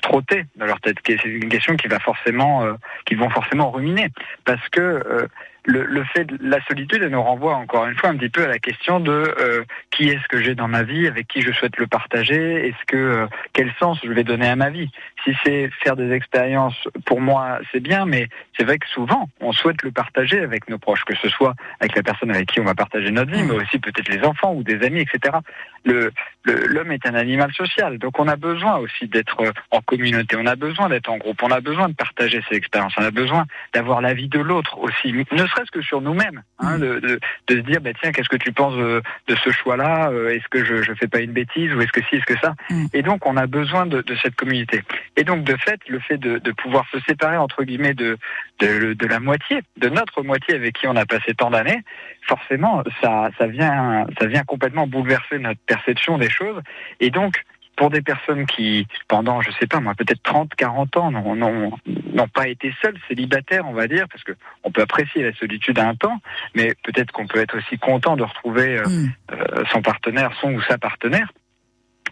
trotter 0.01 0.45
dans 0.55 0.67
leur 0.67 0.79
tête. 0.79 0.97
C'est 1.05 1.23
une 1.25 1.49
question 1.49 1.75
qui 1.75 1.87
va 1.87 1.99
forcément, 1.99 2.63
qu'ils 3.05 3.17
vont 3.17 3.31
forcément 3.31 3.71
ruminer, 3.71 4.09
parce 4.45 4.69
que 4.69 5.27
le, 5.67 5.83
le, 5.83 6.03
fait 6.05 6.23
de 6.23 6.37
la 6.41 6.63
solitude, 6.65 7.03
elle 7.03 7.11
nous 7.11 7.21
renvoie 7.21 7.55
encore 7.55 7.85
une 7.87 7.95
fois 7.97 8.09
un 8.09 8.15
petit 8.15 8.29
peu 8.29 8.43
à 8.43 8.47
la 8.47 8.57
question 8.57 9.01
de 9.01 9.11
euh, 9.11 9.63
qui 9.91 10.07
est-ce 10.07 10.25
que 10.29 10.41
j'ai 10.41 10.55
dans 10.55 10.69
ma 10.69 10.83
vie, 10.83 11.07
avec 11.07 11.27
qui 11.27 11.41
je 11.41 11.51
souhaite 11.51 11.75
le 11.77 11.87
partager, 11.87 12.67
est-ce 12.67 12.85
que 12.87 12.95
euh, 12.95 13.27
quel 13.51 13.73
sens 13.77 13.99
je 14.01 14.11
vais 14.11 14.23
donner 14.23 14.47
à 14.47 14.55
ma 14.55 14.69
vie? 14.69 14.89
Si 15.25 15.35
c'est 15.43 15.69
faire 15.83 15.97
des 15.97 16.13
expériences, 16.13 16.87
pour 17.05 17.19
moi, 17.19 17.59
c'est 17.71 17.81
bien, 17.81 18.05
mais 18.05 18.29
c'est 18.57 18.63
vrai 18.63 18.79
que 18.79 18.87
souvent, 18.87 19.27
on 19.41 19.51
souhaite 19.51 19.83
le 19.83 19.91
partager 19.91 20.39
avec 20.39 20.69
nos 20.69 20.77
proches, 20.77 21.03
que 21.03 21.15
ce 21.17 21.27
soit 21.27 21.53
avec 21.81 21.95
la 21.97 22.03
personne 22.03 22.31
avec 22.31 22.47
qui 22.47 22.61
on 22.61 22.65
va 22.65 22.73
partager 22.73 23.11
notre 23.11 23.31
vie, 23.31 23.43
mais 23.43 23.55
aussi 23.55 23.77
peut-être 23.77 24.07
les 24.07 24.23
enfants 24.23 24.53
ou 24.53 24.63
des 24.63 24.81
amis, 24.85 25.01
etc. 25.01 25.37
Le 25.83 26.11
l'homme 26.45 26.91
est 26.91 27.05
un 27.05 27.15
animal 27.15 27.51
social, 27.53 27.97
donc 27.97 28.19
on 28.19 28.27
a 28.27 28.35
besoin 28.35 28.77
aussi 28.77 29.07
d'être 29.07 29.43
en 29.71 29.81
communauté, 29.81 30.35
on 30.37 30.45
a 30.45 30.55
besoin 30.55 30.89
d'être 30.89 31.09
en 31.09 31.17
groupe, 31.17 31.41
on 31.43 31.51
a 31.51 31.59
besoin 31.59 31.89
de 31.89 31.93
partager 31.93 32.41
ses 32.47 32.55
expériences, 32.55 32.93
on 32.97 33.03
a 33.03 33.11
besoin 33.11 33.45
d'avoir 33.73 34.01
l'avis 34.01 34.27
de 34.27 34.39
l'autre 34.39 34.77
aussi, 34.77 35.11
ne 35.11 35.47
serait-ce 35.57 35.71
que 35.71 35.81
sur 35.81 36.01
nous-mêmes, 36.01 36.43
hein, 36.59 36.77
de, 36.77 36.99
de, 36.99 37.19
de, 37.47 37.55
se 37.55 37.61
dire, 37.61 37.81
bah, 37.81 37.91
tiens, 37.99 38.11
qu'est-ce 38.11 38.29
que 38.29 38.37
tu 38.37 38.51
penses 38.51 38.75
de, 38.75 39.01
de 39.27 39.35
ce 39.35 39.49
choix-là 39.51 40.11
Est-ce 40.29 40.47
que 40.49 40.63
je, 40.63 40.83
je 40.83 40.93
fais 40.93 41.07
pas 41.07 41.19
une 41.19 41.31
bêtise 41.31 41.73
ou 41.73 41.81
est-ce 41.81 41.91
que 41.91 42.01
si, 42.09 42.15
est-ce 42.15 42.25
que 42.25 42.39
ça 42.39 42.53
mm. 42.69 42.85
Et 42.93 43.01
donc, 43.01 43.25
on 43.25 43.37
a 43.37 43.47
besoin 43.47 43.85
de, 43.85 44.01
de, 44.01 44.15
cette 44.21 44.35
communauté. 44.35 44.83
Et 45.15 45.23
donc, 45.23 45.43
de 45.43 45.55
fait, 45.57 45.79
le 45.87 45.99
fait 45.99 46.17
de, 46.17 46.37
de 46.37 46.51
pouvoir 46.51 46.85
se 46.91 46.99
séparer 47.01 47.37
entre 47.37 47.63
guillemets 47.63 47.93
de, 47.93 48.17
de, 48.59 48.93
de 48.93 49.07
la 49.07 49.19
moitié, 49.19 49.61
de 49.77 49.89
notre 49.89 50.21
moitié 50.23 50.55
avec 50.55 50.75
qui 50.77 50.87
on 50.87 50.95
a 50.95 51.05
passé 51.05 51.33
tant 51.33 51.49
d'années, 51.49 51.83
forcément, 52.21 52.83
ça, 53.01 53.29
ça 53.37 53.47
vient, 53.47 54.05
ça 54.19 54.27
vient 54.27 54.43
complètement 54.43 54.87
bouleverser 54.87 55.39
notre 55.39 55.59
perception 55.61 56.17
des 56.17 56.29
choses. 56.29 56.61
Et 56.99 57.09
donc, 57.09 57.43
pour 57.77 57.89
des 57.89 58.01
personnes 58.01 58.45
qui, 58.45 58.85
pendant, 59.07 59.41
je 59.41 59.51
sais 59.59 59.67
pas 59.67 59.79
moi, 59.79 59.93
peut-être 59.95 60.21
30, 60.23 60.53
40 60.55 60.97
ans, 60.97 61.11
n'ont 61.11 62.27
pas 62.33 62.47
été 62.49 62.73
seules, 62.81 62.97
célibataires, 63.07 63.65
on 63.65 63.73
va 63.73 63.87
dire, 63.87 64.07
parce 64.11 64.23
que 64.23 64.33
on 64.63 64.71
peut 64.71 64.81
apprécier 64.81 65.23
la 65.23 65.33
solitude 65.33 65.79
à 65.79 65.87
un 65.87 65.95
temps, 65.95 66.19
mais 66.55 66.73
peut-être 66.83 67.11
qu'on 67.11 67.27
peut 67.27 67.39
être 67.39 67.57
aussi 67.57 67.77
content 67.77 68.17
de 68.17 68.23
retrouver 68.23 68.79
euh, 68.79 68.87
mm. 68.87 69.13
euh, 69.31 69.63
son 69.71 69.81
partenaire, 69.81 70.31
son 70.41 70.53
ou 70.53 70.61
sa 70.63 70.77
partenaire. 70.77 71.31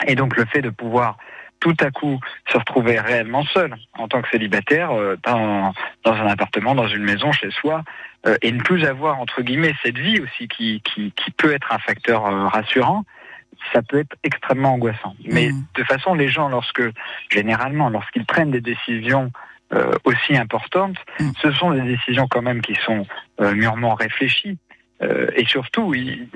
Et 0.08 0.16
donc 0.16 0.38
le 0.38 0.46
fait 0.46 0.62
de 0.62 0.70
pouvoir 0.70 1.18
tout 1.60 1.76
à 1.80 1.90
coup 1.90 2.20
se 2.52 2.58
retrouver 2.58 3.00
réellement 3.00 3.44
seul 3.46 3.76
en 3.94 4.08
tant 4.08 4.22
que 4.22 4.30
célibataire 4.30 4.92
euh, 4.92 5.18
dans, 5.24 5.74
dans 6.04 6.14
un 6.14 6.28
appartement, 6.28 6.76
dans 6.76 6.88
une 6.88 7.04
maison, 7.04 7.32
chez 7.32 7.50
soi, 7.52 7.84
euh, 8.28 8.36
et 8.42 8.52
ne 8.52 8.62
plus 8.62 8.86
avoir 8.86 9.20
entre 9.20 9.42
guillemets 9.42 9.74
cette 9.84 9.98
vie 9.98 10.20
aussi 10.22 10.48
qui, 10.48 10.82
qui, 10.82 11.12
qui 11.12 11.32
peut 11.32 11.54
être 11.54 11.72
un 11.72 11.80
facteur 11.80 12.26
euh, 12.26 12.48
rassurant, 12.48 13.04
ça 13.74 13.82
peut 13.82 14.00
être 14.00 14.16
extrêmement 14.24 14.74
angoissant. 14.74 15.16
Mais 15.26 15.50
Mm. 15.50 15.64
de 15.76 15.84
façon, 15.84 16.14
les 16.14 16.28
gens, 16.28 16.50
lorsque 16.50 16.84
généralement, 17.30 17.90
lorsqu'ils 17.90 18.26
prennent 18.26 18.52
des 18.52 18.62
décisions 18.62 19.32
euh, 19.74 19.94
aussi 20.04 20.38
importantes, 20.38 20.96
Mm. 21.20 21.32
ce 21.42 21.52
sont 21.52 21.72
des 21.72 21.82
décisions 21.82 22.28
quand 22.28 22.42
même 22.44 22.62
qui 22.62 22.76
sont 22.86 23.06
euh, 23.42 23.54
mûrement 23.56 23.96
réfléchies. 23.96 24.58
Euh, 25.02 25.28
et 25.36 25.44
surtout, 25.46 25.94
ils- 25.96 26.28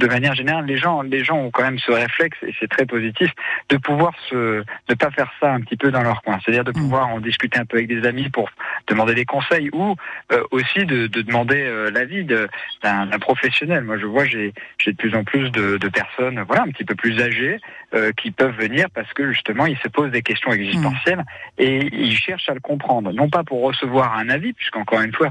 de 0.00 0.06
manière 0.06 0.34
générale, 0.34 0.64
les 0.66 0.76
gens, 0.76 1.02
les 1.02 1.22
gens 1.22 1.36
ont 1.36 1.50
quand 1.50 1.62
même 1.62 1.78
ce 1.78 1.92
réflexe, 1.92 2.38
et 2.46 2.52
c'est 2.58 2.68
très 2.68 2.86
positif, 2.86 3.30
de 3.68 3.76
pouvoir 3.76 4.12
se, 4.28 4.64
ne 4.88 4.94
pas 4.94 5.10
faire 5.10 5.30
ça 5.40 5.52
un 5.52 5.60
petit 5.60 5.76
peu 5.76 5.90
dans 5.90 6.02
leur 6.02 6.22
coin. 6.22 6.38
C'est-à-dire 6.42 6.64
de 6.64 6.70
Mm. 6.70 6.82
pouvoir 6.82 7.08
en 7.08 7.20
discuter 7.20 7.58
un 7.58 7.64
peu 7.66 7.76
avec 7.76 7.88
des 7.88 8.06
amis 8.06 8.28
pour 8.30 8.48
demander 8.86 9.14
des 9.14 9.24
conseils 9.24 9.70
ou 9.72 9.94
euh, 10.32 10.42
aussi 10.50 10.84
de, 10.86 11.06
de 11.06 11.22
demander 11.22 11.62
euh, 11.62 11.90
l'avis 11.90 12.24
d'un 12.24 13.18
professionnel. 13.20 13.84
Moi, 13.84 13.98
je 13.98 14.06
vois, 14.06 14.24
j'ai 14.24 14.52
j'ai 14.78 14.92
de 14.92 14.96
plus 14.96 15.14
en 15.14 15.24
plus 15.24 15.50
de, 15.50 15.76
de 15.76 15.88
personnes, 15.88 16.42
voilà, 16.46 16.62
un 16.62 16.70
petit 16.70 16.84
peu 16.84 16.94
plus 16.94 17.20
âgées, 17.20 17.58
euh, 17.94 18.12
qui 18.16 18.30
peuvent 18.30 18.56
venir 18.56 18.86
parce 18.94 19.12
que 19.12 19.32
justement, 19.32 19.66
ils 19.66 19.78
se 19.78 19.88
posent 19.88 20.10
des 20.10 20.22
questions 20.22 20.52
existentielles 20.52 21.24
et 21.58 21.88
ils 21.92 22.16
cherchent 22.16 22.48
à 22.48 22.54
le 22.54 22.60
comprendre, 22.60 23.12
non 23.12 23.28
pas 23.28 23.44
pour 23.44 23.62
recevoir 23.62 24.16
un 24.16 24.28
avis, 24.28 24.52
puisqu'encore 24.52 25.00
une 25.02 25.12
fois, 25.12 25.30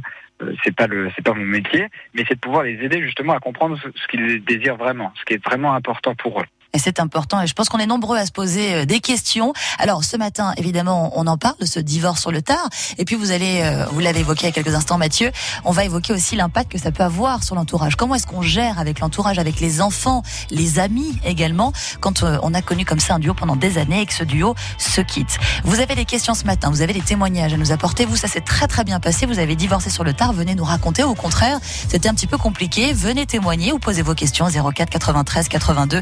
c'est 0.63 0.75
pas 0.75 0.87
le, 0.87 1.09
c'est 1.15 1.23
pas 1.23 1.33
mon 1.33 1.45
métier, 1.45 1.87
mais 2.13 2.23
c'est 2.27 2.35
de 2.35 2.39
pouvoir 2.39 2.63
les 2.63 2.83
aider 2.83 3.01
justement 3.01 3.33
à 3.33 3.39
comprendre 3.39 3.77
ce, 3.81 3.89
ce 3.93 4.07
qu'ils 4.07 4.43
désirent 4.43 4.77
vraiment, 4.77 5.11
ce 5.19 5.25
qui 5.25 5.33
est 5.33 5.43
vraiment 5.43 5.73
important 5.73 6.15
pour 6.15 6.41
eux. 6.41 6.45
Et 6.73 6.79
c'est 6.79 6.99
important. 6.99 7.41
Et 7.41 7.47
je 7.47 7.53
pense 7.53 7.67
qu'on 7.67 7.79
est 7.79 7.87
nombreux 7.87 8.17
à 8.17 8.25
se 8.25 8.31
poser 8.31 8.73
euh, 8.73 8.85
des 8.85 8.99
questions. 8.99 9.53
Alors, 9.79 10.03
ce 10.03 10.17
matin, 10.17 10.53
évidemment, 10.57 11.11
on 11.15 11.25
en 11.25 11.37
parle 11.37 11.55
de 11.59 11.65
ce 11.65 11.79
divorce 11.79 12.21
sur 12.21 12.31
le 12.31 12.43
tard. 12.43 12.69
Et 12.99 13.05
puis, 13.05 13.15
vous 13.15 13.31
allez, 13.31 13.61
euh, 13.63 13.85
vous 13.91 13.99
l'avez 13.99 14.19
évoqué 14.19 14.43
il 14.43 14.45
y 14.45 14.49
a 14.49 14.51
quelques 14.51 14.75
instants, 14.75 14.99
Mathieu, 14.99 15.31
on 15.65 15.71
va 15.71 15.83
évoquer 15.85 16.13
aussi 16.13 16.35
l'impact 16.35 16.71
que 16.71 16.77
ça 16.77 16.91
peut 16.91 17.03
avoir 17.03 17.43
sur 17.43 17.55
l'entourage. 17.55 17.95
Comment 17.95 18.13
est-ce 18.13 18.27
qu'on 18.27 18.43
gère 18.43 18.77
avec 18.77 18.99
l'entourage, 18.99 19.39
avec 19.39 19.59
les 19.59 19.81
enfants, 19.81 20.21
les 20.51 20.77
amis 20.77 21.17
également, 21.25 21.73
quand 22.01 22.21
euh, 22.21 22.37
on 22.43 22.53
a 22.53 22.61
connu 22.61 22.85
comme 22.85 22.99
ça 22.99 23.15
un 23.15 23.19
duo 23.19 23.33
pendant 23.33 23.55
des 23.55 23.79
années 23.79 24.01
et 24.01 24.05
que 24.05 24.13
ce 24.13 24.23
duo 24.23 24.53
se 24.77 25.01
quitte? 25.01 25.39
Vous 25.63 25.79
avez 25.79 25.95
des 25.95 26.05
questions 26.05 26.35
ce 26.35 26.43
matin, 26.43 26.69
vous 26.69 26.83
avez 26.83 26.93
des 26.93 27.01
témoignages 27.01 27.53
à 27.53 27.57
nous 27.57 27.71
apporter. 27.71 28.05
Vous, 28.05 28.15
ça 28.15 28.27
s'est 28.27 28.41
très 28.41 28.67
très 28.67 28.83
bien 28.83 28.99
passé. 28.99 29.25
Vous 29.25 29.39
avez 29.39 29.55
divorcé 29.55 29.89
sur 29.89 30.03
le 30.03 30.13
tard. 30.13 30.33
Venez 30.33 30.53
nous 30.53 30.63
raconter. 30.63 31.03
Au 31.03 31.15
contraire, 31.15 31.59
c'était 31.63 32.09
un 32.09 32.13
petit 32.13 32.27
peu 32.27 32.37
compliqué. 32.37 32.93
Venez 32.93 33.25
témoigner 33.25 33.73
ou 33.73 33.79
posez 33.79 34.03
vos 34.03 34.13
questions 34.13 34.47
04 34.47 34.89
93 34.89 35.47
82 35.47 36.01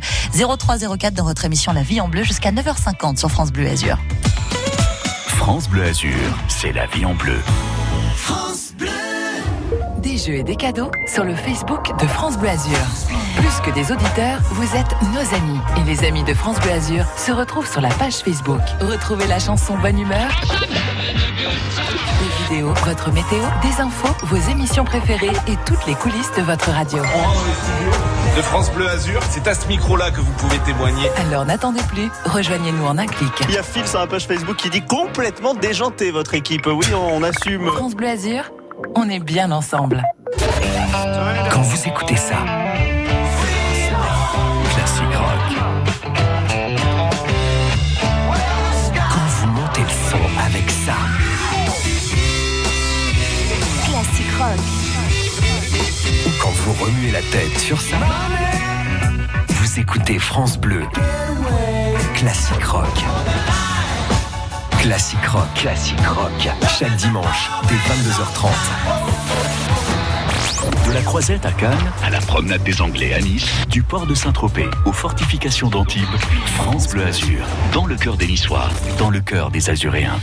0304 0.58 1.14
dans 1.14 1.24
votre 1.24 1.46
émission 1.46 1.72
La 1.74 1.82
vie 1.82 2.02
en 2.02 2.08
bleu 2.08 2.24
jusqu'à 2.24 2.52
9h50 2.52 3.18
sur 3.18 3.30
France 3.30 3.52
Bleu 3.52 3.68
Azur. 3.68 3.98
France 5.28 5.70
Bleu 5.70 5.84
Azur, 5.84 6.12
c'est 6.48 6.74
la 6.74 6.86
vie 6.88 7.06
en 7.06 7.14
bleu. 7.14 7.40
Des 10.02 10.18
jeux 10.18 10.36
et 10.36 10.44
des 10.44 10.56
cadeaux 10.56 10.92
sur 11.08 11.24
le 11.24 11.36
Facebook 11.36 11.92
de 12.00 12.08
France 12.08 12.38
Bleu 12.38 12.50
Azur. 12.50 12.78
Plus 13.38 13.62
que 13.64 13.72
des 13.76 13.92
auditeurs, 13.92 14.40
vous 14.52 14.76
êtes 14.76 14.96
nos 15.14 15.36
amis. 15.36 15.60
Et 15.78 15.84
les 15.84 16.06
amis 16.08 16.24
de 16.24 16.34
France 16.34 16.60
Bleu 16.60 16.72
Azur 16.72 17.06
se 17.18 17.32
retrouvent 17.32 17.70
sur 17.70 17.82
la 17.82 17.90
page 17.90 18.16
Facebook. 18.16 18.62
Retrouvez 18.82 19.28
la 19.28 19.40
chanson 19.40 19.78
Bonne 19.78 20.00
Humeur, 20.00 20.30
des 22.20 22.56
vidéos, 22.56 22.74
votre 22.86 23.12
météo, 23.12 23.40
des 23.62 23.82
infos, 23.82 24.14
vos 24.24 24.52
émissions 24.52 24.84
préférées 24.86 25.32
et 25.48 25.56
toutes 25.66 25.86
les 25.86 25.96
coulisses 25.96 26.32
de 26.38 26.42
votre 26.42 26.70
radio. 26.72 27.02
de 28.36 28.42
France 28.42 28.72
Bleu 28.72 28.88
Azur. 28.88 29.20
C'est 29.30 29.48
à 29.48 29.54
ce 29.54 29.68
micro-là 29.68 30.12
que 30.12 30.22
vous 30.22 30.32
pouvez 30.34 30.58
témoigner. 30.60 31.10
Alors 31.28 31.46
n'attendez 31.46 31.82
plus, 31.88 32.10
rejoignez-nous 32.26 32.86
en 32.86 32.98
un 32.98 33.06
clic. 33.06 33.32
Il 33.50 33.56
y 33.56 33.58
a 33.58 33.64
Phil 33.64 33.88
sur 33.88 34.00
la 34.00 34.08
page 34.08 34.28
Facebook 34.28 34.56
qui 34.58 34.70
dit 34.70 34.82
complètement 34.82 35.54
déjanté 35.54 36.12
votre 36.12 36.34
équipe. 36.34 36.68
Oui, 36.68 36.86
on 36.94 37.24
assume. 37.24 37.68
France 37.68 37.96
Bleu 37.96 38.08
Azur, 38.10 38.44
on 38.96 39.10
est 39.10 39.20
bien 39.20 39.52
ensemble. 39.52 40.04
Quand 41.52 41.62
vous 41.62 41.88
écoutez 41.88 42.18
ça, 42.18 42.36
remuez 56.80 57.12
la 57.12 57.22
tête 57.22 57.58
sur 57.58 57.80
ça, 57.82 57.98
vous 59.50 59.80
écoutez 59.80 60.20
France 60.20 60.58
Bleu. 60.58 60.84
Classique 62.16 62.64
rock. 62.64 62.86
Classique 64.80 65.26
rock. 65.26 65.48
Classique 65.56 66.06
rock. 66.08 66.50
Chaque 66.80 66.96
dimanche, 66.98 67.50
dès 67.68 67.76
22h30. 67.76 68.50
De 70.88 70.94
la 70.94 71.02
Croisette 71.02 71.46
à 71.46 71.52
Cannes, 71.52 71.92
à 72.04 72.10
la 72.10 72.20
promenade 72.20 72.64
des 72.64 72.82
Anglais 72.82 73.14
à 73.14 73.20
Nice, 73.20 73.46
du 73.70 73.84
port 73.84 74.06
de 74.06 74.16
Saint-Tropez 74.16 74.70
aux 74.86 74.94
fortifications 74.94 75.70
d'Antibes, 75.70 76.04
France 76.56 76.88
Bleu 76.90 77.06
Azur, 77.06 77.46
dans 77.74 77.86
le 77.86 77.96
cœur 77.96 78.18
des 78.18 78.28
Niçois, 78.28 78.70
dans 78.98 79.10
le 79.10 79.20
cœur 79.20 79.52
des 79.52 79.70
Azuréens. 79.70 80.20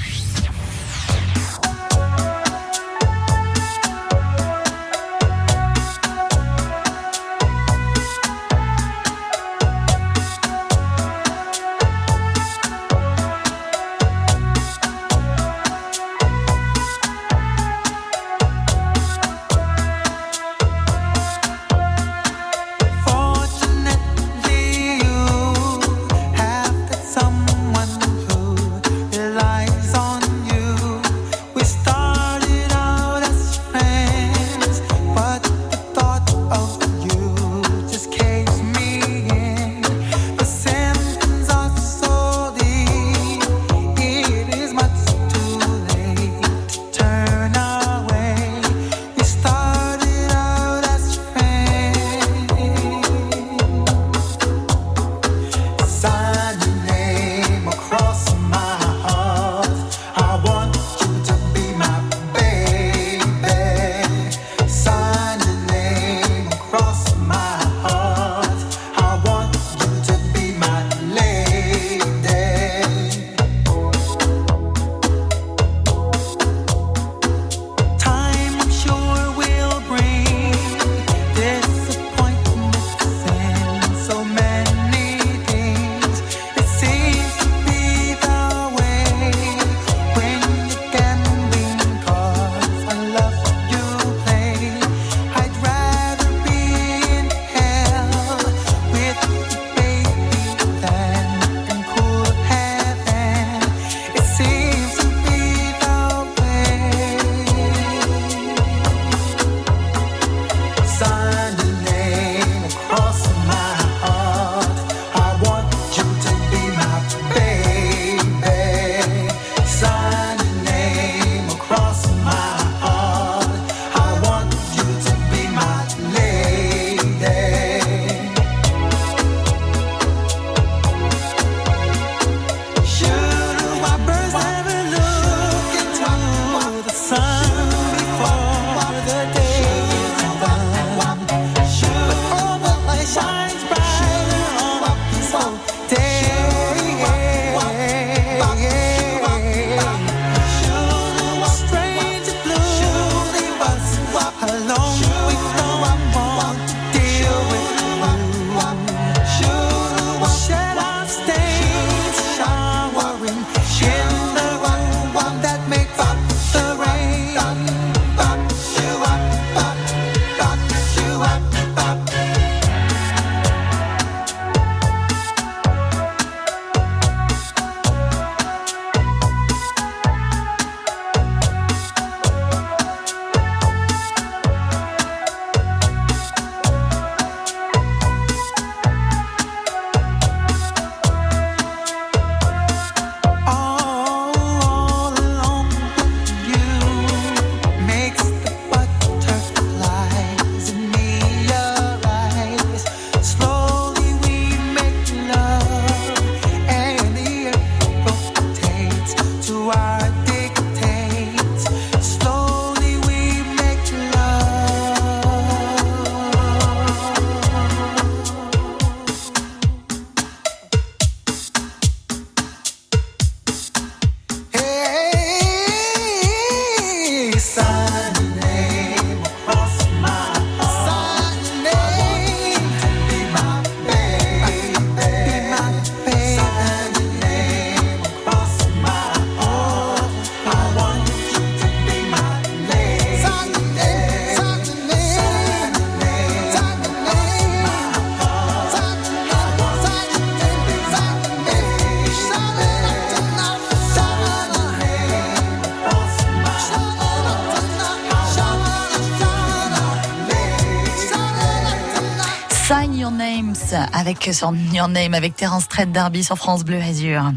Avec 264.06 264.28
sur 264.34 264.52
Your 264.75 264.88
Name 264.88 265.14
avec 265.14 265.34
Terence 265.34 265.67
Trade 265.67 265.90
Derby 265.90 266.23
sur 266.23 266.36
France 266.36 266.62
Bleu 266.62 266.78
Azur. 266.78 267.32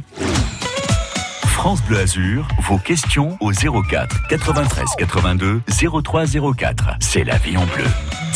France 1.67 1.84
Bleu 1.84 1.99
Azur, 1.99 2.47
vos 2.62 2.77
questions 2.77 3.38
au 3.41 3.51
04 3.51 4.27
93 4.30 4.86
82 4.97 5.62
03 6.01 6.23
04. 6.56 6.91
C'est 7.01 7.25
la 7.25 7.38
vie 7.39 7.58
en 7.58 7.65
bleu. 7.65 7.84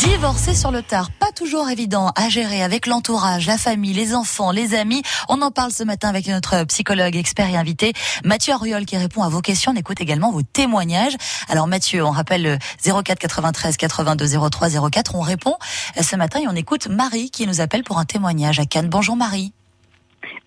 Divorcer 0.00 0.54
sur 0.54 0.70
le 0.70 0.82
tard, 0.82 1.10
pas 1.12 1.32
toujours 1.34 1.70
évident 1.70 2.12
à 2.14 2.28
gérer 2.28 2.62
avec 2.62 2.86
l'entourage, 2.86 3.46
la 3.46 3.56
famille, 3.56 3.94
les 3.94 4.14
enfants, 4.14 4.50
les 4.50 4.74
amis. 4.74 5.02
On 5.30 5.40
en 5.40 5.50
parle 5.50 5.72
ce 5.72 5.82
matin 5.82 6.10
avec 6.10 6.26
notre 6.26 6.64
psychologue 6.64 7.16
expert 7.16 7.48
et 7.48 7.56
invité, 7.56 7.94
Mathieu 8.22 8.52
Auriol, 8.52 8.84
qui 8.84 8.98
répond 8.98 9.22
à 9.22 9.30
vos 9.30 9.40
questions. 9.40 9.72
On 9.72 9.76
écoute 9.76 10.02
également 10.02 10.30
vos 10.30 10.42
témoignages. 10.42 11.16
Alors 11.48 11.68
Mathieu, 11.68 12.04
on 12.04 12.10
rappelle 12.10 12.42
le 12.42 12.58
04 12.84 13.18
93 13.18 13.78
82 13.78 14.26
03 14.50 14.90
04. 14.90 15.14
On 15.14 15.22
répond 15.22 15.56
ce 15.98 16.16
matin 16.16 16.40
et 16.40 16.48
on 16.48 16.54
écoute 16.54 16.86
Marie 16.88 17.30
qui 17.30 17.46
nous 17.46 17.62
appelle 17.62 17.82
pour 17.82 17.98
un 17.98 18.04
témoignage 18.04 18.60
à 18.60 18.66
Cannes. 18.66 18.90
Bonjour 18.90 19.16
Marie. 19.16 19.54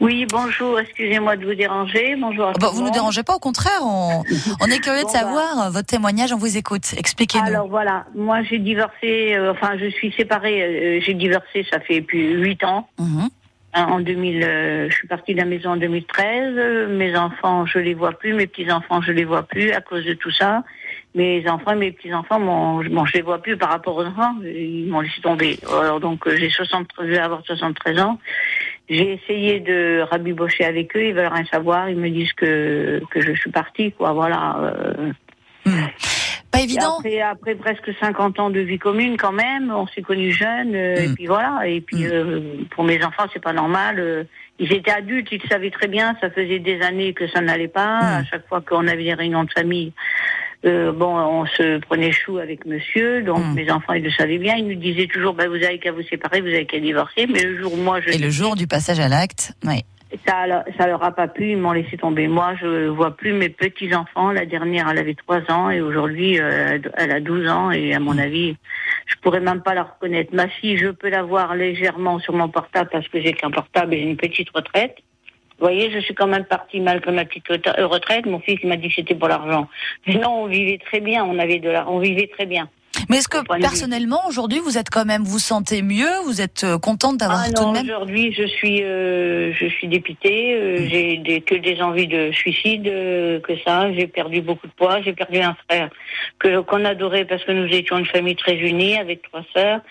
Oui, 0.02 0.26
bonjour, 0.30 0.78
excusez-moi 0.80 1.38
de 1.38 1.46
vous 1.46 1.56
déranger. 1.56 2.16
Bonjour. 2.18 2.48
à 2.50 2.54
tout 2.54 2.60
bah, 2.60 2.68
vous 2.72 2.80
nous 2.80 2.86
monde. 2.86 2.94
dérangez 2.94 3.24
pas, 3.24 3.36
au 3.36 3.40
contraire, 3.40 3.80
on, 3.82 4.24
on 4.62 4.66
est 4.68 4.80
curieux 4.80 5.00
de 5.00 5.04
Bon, 5.06 5.12
bah. 5.14 5.20
savoir 5.20 5.62
euh, 5.62 5.70
votre 5.70 5.88
témoignage, 5.88 6.34
on 6.34 6.38
vous 6.38 6.58
écoute. 6.58 6.94
Expliquez-nous. 6.98 7.46
Alors 7.48 7.68
voilà, 7.68 8.06
moi 8.14 8.44
j'ai 8.44 8.60
divorcé, 8.60 9.34
euh, 9.36 9.52
enfin 9.54 9.78
je 9.78 9.90
suis 9.90 10.12
séparée, 10.12 10.64
euh, 10.64 11.02
j'ai 11.02 11.14
divorcé, 11.14 11.66
ça 11.72 11.80
fait 11.80 12.02
plus 12.02 12.34
huit 12.42 12.64
ans. 12.66 12.90
Mhm. 13.00 13.30
Hein, 13.78 13.88
En 13.90 14.00
2000, 14.00 14.44
euh, 14.44 14.90
je 14.90 14.96
suis 14.96 15.08
partie 15.08 15.34
de 15.34 15.40
la 15.40 15.46
maison 15.46 15.72
en 15.72 15.76
2013. 15.78 16.56
euh, 16.58 16.88
Mes 16.98 17.16
enfants, 17.18 17.66
je 17.66 17.80
les 17.80 17.94
vois 17.94 18.12
plus. 18.14 18.34
Mes 18.34 18.48
petits 18.48 18.72
enfants, 18.72 19.02
je 19.02 19.12
les 19.12 19.26
vois 19.26 19.44
plus 19.44 19.72
à 19.72 19.82
cause 19.82 20.06
de 20.06 20.14
tout 20.14 20.32
ça. 20.32 20.64
Mes 21.14 21.48
enfants, 21.50 21.72
et 21.72 21.76
mes 21.76 21.92
petits 21.94 22.14
enfants, 22.14 22.40
bon, 22.40 22.82
je- 22.84 22.90
bon, 22.90 23.06
je 23.06 23.14
les 23.14 23.22
vois 23.22 23.42
plus 23.42 23.56
par 23.58 23.70
rapport 23.70 23.96
aux 23.96 24.06
enfants. 24.06 24.36
Ils 24.44 24.88
m'ont 24.90 25.00
laissé 25.02 25.20
tomber. 25.22 25.58
Alors 25.72 26.00
donc 26.02 26.28
j'ai 26.36 26.50
73, 26.50 27.06
je 27.08 27.12
vais 27.12 27.18
avoir 27.18 27.42
73 27.46 28.00
ans. 28.00 28.18
J'ai 28.90 29.14
essayé 29.14 29.60
de 29.60 30.02
rabibocher 30.10 30.64
avec 30.66 30.96
eux. 30.96 31.04
Ils 31.04 31.14
veulent 31.14 31.28
rien 31.34 31.46
savoir. 31.46 31.90
Ils 31.90 31.98
me 31.98 32.10
disent 32.10 32.34
que 32.34 33.02
que 33.10 33.22
je 33.22 33.32
suis 33.34 33.50
partie, 33.52 33.92
quoi. 33.92 34.14
Voilà. 34.14 34.58
euh, 34.62 35.12
Pas 36.52 36.60
et 36.60 36.64
évident. 36.64 36.98
Après, 37.00 37.20
après 37.22 37.56
presque 37.56 37.92
50 38.00 38.40
ans 38.40 38.50
de 38.52 38.60
vie 38.60 38.78
commune, 38.78 39.18
quand 39.18 39.32
même, 39.32 39.72
on 39.72 39.88
s'est 39.88 40.04
connus 40.04 40.32
jeunes, 40.32 40.76
euh, 40.76 41.02
et 41.04 41.08
Mm. 41.10 41.16
puis 41.16 41.26
voilà. 41.26 41.68
Et 41.68 41.82
puis 41.82 42.04
Mm. 42.04 42.10
euh, 42.12 42.42
pour 42.72 42.84
mes 42.84 43.04
enfants, 43.04 43.26
c'est 43.34 43.42
pas 43.44 43.54
normal. 43.54 44.00
euh, 44.00 44.24
ils 44.60 44.72
étaient 44.72 44.92
adultes, 44.92 45.28
ils 45.34 45.42
le 45.44 45.50
savaient 45.50 45.72
très 45.72 45.88
bien. 45.88 46.16
Ça 46.22 46.30
faisait 46.30 46.60
des 46.60 46.82
années 46.82 47.14
que 47.14 47.28
ça 47.28 47.42
n'allait 47.42 47.68
pas. 47.68 48.18
À 48.20 48.24
chaque 48.24 48.48
fois 48.48 48.62
qu'on 48.62 48.88
avait 48.88 49.04
des 49.04 49.14
réunions 49.14 49.44
de 49.44 49.52
famille, 49.52 49.92
euh, 50.66 50.92
bon, 50.92 51.16
on 51.18 51.46
se 51.46 51.80
prenait 51.80 52.12
chou 52.12 52.38
avec 52.38 52.66
monsieur. 52.66 53.22
Donc 53.24 53.40
Mm. 53.40 53.54
mes 53.54 53.72
enfants, 53.72 53.94
ils 53.94 54.04
le 54.04 54.12
savaient 54.12 54.38
bien. 54.38 54.56
Ils 54.56 54.68
nous 54.68 54.76
disaient 54.76 55.08
toujours, 55.08 55.34
bah, 55.34 55.48
vous 55.48 55.56
avez 55.64 55.80
qu'à 55.80 55.92
vous 55.92 56.04
séparer, 56.04 56.42
vous 56.42 56.48
avez 56.48 56.66
qu'à 56.66 56.80
divorcer. 56.80 57.28
Mais 57.28 57.42
le 57.44 57.58
jour 57.62 57.74
où 57.74 57.78
moi, 57.78 58.00
je 58.02 58.10
Et 58.10 58.18
le 58.18 58.30
jour 58.30 58.56
du 58.56 58.68
passage 58.68 59.00
à 59.00 59.08
l'acte, 59.08 59.54
oui. 59.66 59.84
ça, 60.28 60.46
ça 60.78 60.88
leur 60.88 61.04
a 61.04 61.12
pas 61.12 61.28
plu, 61.28 61.52
ils 61.52 61.58
m'ont 61.58 61.72
laissé 61.74 61.98
tomber. 61.98 62.28
Moi, 62.28 62.56
je 62.62 62.88
vois 62.88 63.12
plus 63.16 63.34
mes 63.34 63.50
petits 63.50 63.94
enfants. 63.94 64.32
La 64.32 64.46
dernière, 64.46 64.88
elle 64.90 64.98
avait 65.00 65.16
3 65.16 65.52
ans 65.52 65.70
et 65.70 65.82
aujourd'hui, 65.82 66.40
euh, 66.40 66.80
elle 66.98 67.12
a 67.12 67.20
12 67.20 67.48
ans 67.50 67.72
et 67.72 67.94
à 67.94 68.00
mon 68.00 68.18
avis, 68.18 68.56
je 69.08 69.16
pourrais 69.22 69.42
même 69.42 69.62
pas 69.62 69.74
la 69.74 69.84
reconnaître. 69.84 70.34
Ma 70.34 70.48
fille, 70.48 70.78
je 70.78 70.88
peux 70.88 71.10
la 71.10 71.24
voir 71.24 71.56
légèrement 71.56 72.20
sur 72.20 72.34
mon 72.34 72.50
portable 72.50 72.90
parce 72.92 73.08
que 73.08 73.22
j'ai 73.22 73.34
qu'un 73.34 73.52
portable 73.52 73.94
et 73.94 74.00
j'ai 74.00 74.04
une 74.10 74.18
petite 74.18 74.50
retraite. 74.56 74.98
Vous 75.60 75.66
voyez, 75.66 75.90
je 75.92 76.00
suis 76.00 76.14
quand 76.14 76.28
même 76.28 76.46
partie 76.46 76.80
malgré 76.80 77.12
ma 77.12 77.26
petite 77.26 77.50
euh, 77.50 77.88
retraite. 77.88 78.26
Mon 78.26 78.40
fils 78.40 78.60
il 78.62 78.70
m'a 78.70 78.78
dit 78.78 78.90
que 78.90 78.96
c'était 78.96 79.16
pour 79.16 79.28
l'argent. 79.30 79.68
Mais 80.08 80.16
non, 80.16 80.44
on 80.44 80.48
vivait 80.48 80.80
très 80.86 81.00
bien. 81.00 81.24
On 81.24 81.40
avait 81.40 81.60
de 81.60 81.70
la, 81.70 81.90
on 81.90 82.00
vivait 82.00 82.28
très 82.28 82.46
bien. 82.46 82.70
Mais 83.10 83.18
est-ce 83.18 83.28
que 83.28 83.38
personnellement, 83.60 84.22
aujourd'hui, 84.28 84.60
vous 84.60 84.78
êtes 84.78 84.90
quand 84.90 85.04
même, 85.06 85.24
vous 85.24 85.38
sentez 85.38 85.82
mieux 85.82 86.10
Vous 86.26 86.42
êtes 86.42 86.64
euh, 86.64 86.80
contente 86.80 87.18
d'avoir 87.18 87.44
Ah 87.46 87.52
tout 87.52 87.66
de 87.66 87.72
même 87.74 87.84
aujourd'hui, 87.86 88.34
je 88.34 88.48
suis, 88.48 88.82
euh, 88.84 89.54
je 89.54 89.66
suis 89.68 89.88
dépitée. 89.88 90.54
euh, 90.56 90.88
J'ai 90.90 91.18
des, 91.18 91.42
que 91.42 91.56
des 91.56 91.82
envies 91.82 92.08
de 92.08 92.32
suicide, 92.32 92.88
euh, 92.88 93.40
que 93.42 93.54
ça. 93.66 93.92
J'ai 93.94 94.08
perdu 94.08 94.42
beaucoup 94.42 94.66
de 94.68 94.72
poids. 94.72 95.02
J'ai 95.02 95.12
perdu 95.14 95.40
un 95.40 95.56
frère 95.70 95.90
que 96.40 96.62
qu'on 96.62 96.86
adorait 96.86 97.26
parce 97.26 97.44
que 97.44 97.52
nous 97.52 97.68
étions 97.68 97.98
une 97.98 98.06
famille 98.06 98.38
très 98.38 98.56
unie 98.56 98.98
avec 98.98 99.24
trois 99.24 99.44
sœurs. 99.54 99.82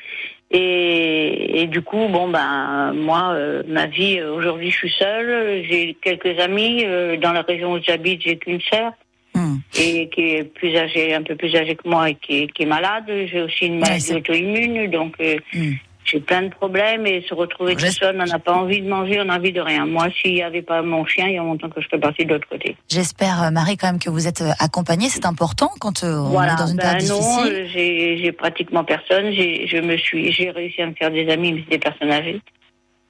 Et, 0.56 1.62
et 1.62 1.66
du 1.66 1.82
coup, 1.82 2.06
bon 2.08 2.28
ben, 2.28 2.92
moi, 2.94 3.32
euh, 3.34 3.64
ma 3.66 3.86
vie 3.86 4.20
euh, 4.20 4.32
aujourd'hui, 4.32 4.70
je 4.70 4.76
suis 4.76 4.94
seule. 4.96 5.64
J'ai 5.68 5.96
quelques 6.00 6.38
amis 6.38 6.84
euh, 6.84 7.16
dans 7.16 7.32
la 7.32 7.42
région 7.42 7.72
où 7.72 7.80
j'habite. 7.82 8.22
J'ai 8.22 8.36
qu'une 8.38 8.60
sœur 8.60 8.92
Hmm. 9.36 9.56
et 9.76 10.08
qui 10.10 10.36
est 10.36 10.44
plus 10.44 10.76
âgée, 10.76 11.12
un 11.12 11.22
peu 11.24 11.34
plus 11.34 11.56
âgée 11.56 11.74
que 11.74 11.88
moi 11.88 12.08
et 12.08 12.14
qui 12.14 12.42
est, 12.44 12.52
qui 12.52 12.62
est 12.62 12.66
malade. 12.66 13.02
J'ai 13.08 13.42
aussi 13.42 13.66
une 13.66 13.80
maladie 13.80 14.14
auto-immune, 14.14 14.88
donc 14.92 15.16
Hmm. 15.52 15.72
J'ai 16.04 16.20
plein 16.20 16.42
de 16.42 16.48
problèmes 16.48 17.06
et 17.06 17.24
se 17.28 17.34
retrouver 17.34 17.76
tout 17.76 17.86
seul, 17.86 18.16
on 18.20 18.24
n'a 18.24 18.38
pas 18.38 18.52
envie 18.52 18.82
de 18.82 18.88
manger, 18.88 19.20
on 19.20 19.24
n'a 19.24 19.36
envie 19.36 19.52
de 19.52 19.60
rien. 19.60 19.86
Moi, 19.86 20.08
s'il 20.20 20.34
n'y 20.34 20.42
avait 20.42 20.62
pas 20.62 20.82
mon 20.82 21.04
chien, 21.06 21.26
il 21.28 21.34
y 21.34 21.38
a 21.38 21.42
longtemps 21.42 21.70
que 21.70 21.80
je 21.80 21.86
serais 21.86 21.98
partie 21.98 22.24
de 22.24 22.34
l'autre 22.34 22.48
côté. 22.48 22.76
J'espère, 22.88 23.42
euh, 23.42 23.50
Marie, 23.50 23.76
quand 23.76 23.86
même 23.86 23.98
que 23.98 24.10
vous 24.10 24.26
êtes 24.26 24.42
euh, 24.42 24.50
accompagnée. 24.60 25.08
C'est 25.08 25.26
important 25.26 25.70
quand 25.80 26.04
euh, 26.04 26.18
on 26.18 26.30
voilà. 26.30 26.52
est 26.52 26.56
dans 26.56 26.66
une 26.66 26.76
ben 26.76 26.92
période 26.92 27.08
non, 27.08 27.44
difficile. 27.44 28.18
j'ai 28.22 28.32
pratiquement 28.32 28.84
personne. 28.84 29.32
J'ai 29.32 29.66
je 29.66 29.78
me 29.78 29.96
suis, 29.96 30.32
j'ai 30.32 30.50
réussi 30.50 30.82
à 30.82 30.86
me 30.86 30.94
faire 30.94 31.10
des 31.10 31.28
amis, 31.30 31.52
mais 31.52 31.60
c'est 31.64 31.70
des 31.70 31.78
personnes 31.78 32.10
âgées. 32.10 32.40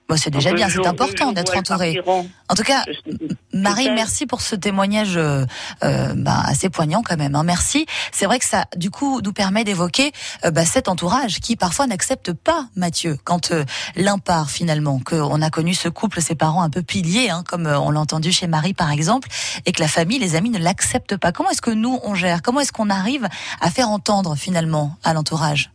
Bon, 0.07 0.17
c'est 0.19 0.29
déjà 0.29 0.53
bien, 0.53 0.69
c'est 0.69 0.87
important 0.87 1.33
d'être 1.33 1.55
partiront, 1.95 2.29
En 2.51 2.55
tout 2.55 2.63
cas, 2.63 2.85
Marie, 3.55 3.89
merci 3.95 4.27
pour 4.27 4.43
ce 4.43 4.55
témoignage 4.55 5.17
euh, 5.17 5.47
euh, 5.83 6.13
bah, 6.15 6.43
assez 6.45 6.69
poignant 6.69 7.03
quand 7.03 7.17
même. 7.17 7.35
hein. 7.35 7.43
Merci. 7.43 7.87
C'est 8.13 8.27
vrai 8.27 8.39
que 8.39 8.45
ça, 8.45 8.67
du 8.77 8.91
coup, 8.91 9.23
nous 9.23 9.33
permet 9.33 9.65
d'évoquer 9.65 10.13
euh, 10.45 10.51
bah, 10.51 10.67
cet 10.67 10.89
entourage 10.89 11.41
qui 11.41 11.57
parfois 11.57 11.87
n'accepte 11.87 12.35
pas 12.35 12.67
Mathieu 12.77 13.17
quand 13.25 13.51
euh, 13.51 13.65
l'un 13.97 14.19
part 14.19 14.51
finalement. 14.51 15.01
Qu'on 15.03 15.41
a 15.41 15.49
connu 15.49 15.73
ce 15.73 15.89
couple, 15.89 16.21
ses 16.21 16.35
parents 16.35 16.63
un 16.63 16.71
peu 16.71 16.83
piliers, 16.83 17.31
hein, 17.31 17.43
comme 17.49 17.67
on 17.67 17.91
l'a 17.91 18.01
entendu 18.01 18.31
chez 18.31 18.47
Marie 18.47 18.75
par 18.75 18.91
exemple, 18.91 19.29
et 19.65 19.73
que 19.73 19.81
la 19.81 19.89
famille, 19.89 20.19
les 20.19 20.37
amis 20.37 20.51
ne 20.51 20.59
l'acceptent 20.59 21.17
pas. 21.17 21.33
Comment 21.33 21.49
est-ce 21.51 21.63
que 21.63 21.71
nous 21.71 21.99
on 22.05 22.15
gère? 22.15 22.43
Comment 22.43 22.61
est-ce 22.61 22.73
qu'on 22.73 22.91
arrive 22.91 23.27
à 23.63 23.71
faire 23.71 23.89
entendre 23.89 24.37
finalement 24.37 24.97
à 25.03 25.15
l'entourage? 25.15 25.71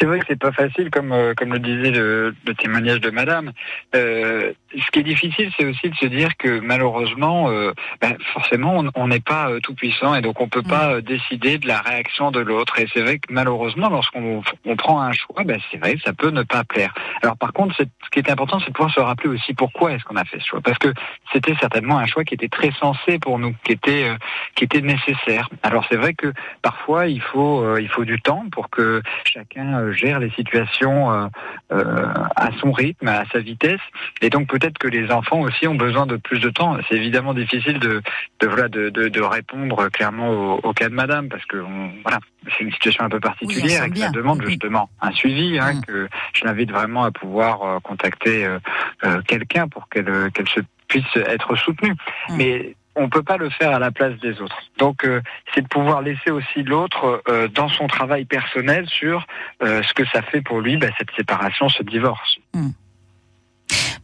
C'est 0.00 0.06
vrai 0.06 0.18
que 0.18 0.24
c'est 0.28 0.38
pas 0.38 0.52
facile, 0.52 0.90
comme 0.90 1.12
euh, 1.12 1.34
comme 1.34 1.52
le 1.52 1.58
disait 1.58 1.90
le, 1.90 2.34
le 2.46 2.54
témoignage 2.54 3.00
de 3.00 3.10
Madame. 3.10 3.52
Euh, 3.94 4.54
ce 4.76 4.90
qui 4.92 5.00
est 5.00 5.02
difficile, 5.04 5.50
c'est 5.58 5.64
aussi 5.64 5.90
de 5.90 5.94
se 5.96 6.06
dire 6.06 6.36
que 6.36 6.60
malheureusement, 6.60 7.50
euh, 7.50 7.72
ben, 8.00 8.16
forcément, 8.32 8.84
on- 8.94 9.08
n'est 9.08 9.18
pas 9.18 9.50
euh, 9.50 9.58
tout 9.60 9.74
puissant 9.74 10.14
et 10.14 10.20
donc 10.20 10.40
on 10.40 10.48
peut 10.48 10.62
pas 10.62 10.92
euh, 10.92 11.00
décider 11.00 11.58
de 11.58 11.66
la 11.66 11.80
réaction 11.80 12.30
de 12.30 12.38
l'autre. 12.38 12.78
Et 12.78 12.86
c'est 12.94 13.00
vrai 13.00 13.18
que 13.18 13.32
malheureusement, 13.32 13.88
lorsqu'on 13.88 14.42
on 14.64 14.76
prend 14.76 15.00
un 15.00 15.10
choix, 15.12 15.42
ben, 15.44 15.58
c'est 15.70 15.78
vrai 15.78 15.96
que 15.96 16.02
ça 16.02 16.12
peut 16.12 16.30
ne 16.30 16.42
pas 16.44 16.62
plaire. 16.62 16.94
Alors 17.22 17.36
par 17.36 17.52
contre, 17.52 17.74
ce 17.76 17.82
qui 18.12 18.20
est 18.20 18.30
important, 18.30 18.60
c'est 18.60 18.68
de 18.68 18.72
pouvoir 18.72 18.94
se 18.94 19.00
rappeler 19.00 19.30
aussi 19.30 19.52
pourquoi 19.54 19.92
est-ce 19.92 20.04
qu'on 20.04 20.14
a 20.16 20.24
fait 20.24 20.38
ce 20.38 20.46
choix, 20.46 20.60
parce 20.60 20.78
que 20.78 20.92
c'était 21.32 21.56
certainement 21.56 21.98
un 21.98 22.06
choix 22.06 22.22
qui 22.22 22.34
était 22.34 22.48
très 22.48 22.70
sensé 22.72 23.18
pour 23.18 23.40
nous, 23.40 23.54
qui 23.64 23.72
était 23.72 24.04
euh, 24.08 24.16
qui 24.54 24.62
était 24.64 24.80
nécessaire. 24.80 25.48
Alors 25.64 25.84
c'est 25.90 25.96
vrai 25.96 26.14
que 26.14 26.32
parfois 26.62 27.08
il 27.08 27.20
faut 27.20 27.62
euh, 27.62 27.80
il 27.80 27.88
faut 27.88 28.04
du 28.04 28.20
temps 28.20 28.44
pour 28.52 28.70
que 28.70 29.02
chacun 29.24 29.90
gère 29.92 30.20
les 30.20 30.30
situations 30.30 31.10
à 31.70 32.50
son 32.60 32.72
rythme, 32.72 33.08
à 33.08 33.24
sa 33.32 33.40
vitesse, 33.40 33.80
et 34.20 34.30
donc 34.30 34.46
peut-être 34.60 34.78
que 34.78 34.88
les 34.88 35.10
enfants 35.10 35.40
aussi 35.40 35.66
ont 35.66 35.74
besoin 35.74 36.06
de 36.06 36.16
plus 36.16 36.38
de 36.38 36.50
temps. 36.50 36.76
C'est 36.88 36.96
évidemment 36.96 37.34
difficile 37.34 37.78
de 37.78 38.02
de 38.40 38.46
voilà 38.46 38.68
de, 38.68 38.90
de, 38.90 39.08
de 39.08 39.20
répondre 39.22 39.88
clairement 39.88 40.28
au, 40.30 40.60
au 40.62 40.72
cas 40.72 40.88
de 40.88 40.94
Madame 40.94 41.28
parce 41.28 41.44
que 41.46 41.56
on- 41.56 41.90
voilà 42.02 42.18
c'est 42.56 42.64
une 42.64 42.72
situation 42.72 43.04
un 43.04 43.08
peu 43.08 43.20
particulière 43.20 43.84
et 43.84 43.90
que 43.90 43.98
ça 43.98 44.10
demande 44.10 44.42
justement 44.50 44.88
un 45.00 45.12
suivi. 45.12 45.58
Hein, 45.58 45.74
Mhm. 45.74 45.84
que 45.84 46.08
je 46.34 46.44
l'invite 46.44 46.70
vraiment 46.70 47.04
à 47.04 47.10
pouvoir 47.10 47.62
euh, 47.62 47.78
contacter 47.80 48.44
euh, 48.46 48.58
euh, 49.04 49.22
quelqu'un 49.26 49.68
pour 49.68 49.88
qu'elle 49.88 50.30
qu'elle 50.32 50.48
se 50.48 50.60
puisse 50.88 51.16
être 51.16 51.56
soutenue. 51.56 51.94
Mhm. 52.28 52.36
Mais 52.36 52.74
on 52.96 53.08
peut 53.08 53.22
pas 53.22 53.36
le 53.36 53.48
faire 53.50 53.72
à 53.72 53.78
la 53.78 53.90
place 53.92 54.18
des 54.20 54.40
autres. 54.42 54.58
Donc 54.78 55.04
euh, 55.04 55.20
c'est 55.54 55.62
de 55.62 55.68
pouvoir 55.68 56.02
laisser 56.02 56.30
aussi 56.30 56.62
l'autre 56.64 57.22
euh, 57.28 57.46
dans 57.48 57.68
son 57.68 57.86
travail 57.86 58.24
personnel 58.24 58.86
sur 58.88 59.26
euh, 59.62 59.82
ce 59.84 59.94
que 59.94 60.04
ça 60.06 60.22
fait 60.22 60.40
pour 60.42 60.60
lui, 60.60 60.76
bah, 60.76 60.88
cette 60.98 61.10
séparation, 61.16 61.68
ce 61.68 61.82
divorce. 61.84 62.38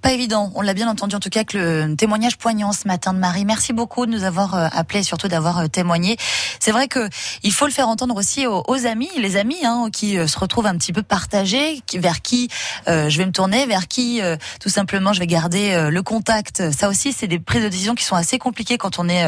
Pas 0.02 0.12
évident. 0.12 0.52
On 0.54 0.60
l'a 0.60 0.74
bien 0.74 0.88
entendu 0.88 1.16
en 1.16 1.20
tout 1.20 1.30
cas 1.30 1.44
que 1.44 1.56
le 1.58 1.96
témoignage 1.96 2.36
poignant 2.36 2.72
ce 2.72 2.86
matin 2.86 3.12
de 3.12 3.18
Marie. 3.18 3.44
Merci 3.44 3.72
beaucoup 3.72 4.06
de 4.06 4.10
nous 4.10 4.24
avoir 4.24 4.54
euh, 4.54 4.68
appelé, 4.72 5.02
surtout 5.02 5.28
d'avoir 5.28 5.58
euh, 5.58 5.66
témoigné. 5.68 6.16
C'est 6.60 6.70
vrai 6.70 6.88
que 6.88 7.08
il 7.42 7.52
faut 7.52 7.66
le 7.66 7.72
faire 7.72 7.88
entendre 7.88 8.16
aussi 8.16 8.46
aux, 8.46 8.86
amis, 8.86 9.10
les 9.16 9.36
amis 9.36 9.64
hein, 9.64 9.88
qui 9.92 10.18
euh, 10.18 10.26
se 10.26 10.38
retrouvent 10.38 10.66
un 10.66 10.76
petit 10.76 10.92
peu 10.92 11.02
partagés, 11.02 11.82
vers 11.94 12.22
qui 12.22 12.48
je 12.86 13.16
vais 13.16 13.26
me 13.26 13.32
tourner, 13.32 13.66
vers 13.66 13.88
qui 13.88 14.20
tout 14.60 14.68
simplement 14.68 15.12
je 15.12 15.20
vais 15.20 15.26
garder 15.26 15.88
le 15.90 16.02
contact. 16.02 16.70
Ça 16.72 16.88
aussi, 16.88 17.12
c'est 17.12 17.26
des 17.26 17.38
prises 17.38 17.62
de 17.62 17.68
décision 17.68 17.94
qui 17.94 18.04
sont 18.04 18.16
assez 18.16 18.38
compliquées 18.38 18.78
quand 18.78 18.98
on 18.98 19.08
est 19.08 19.26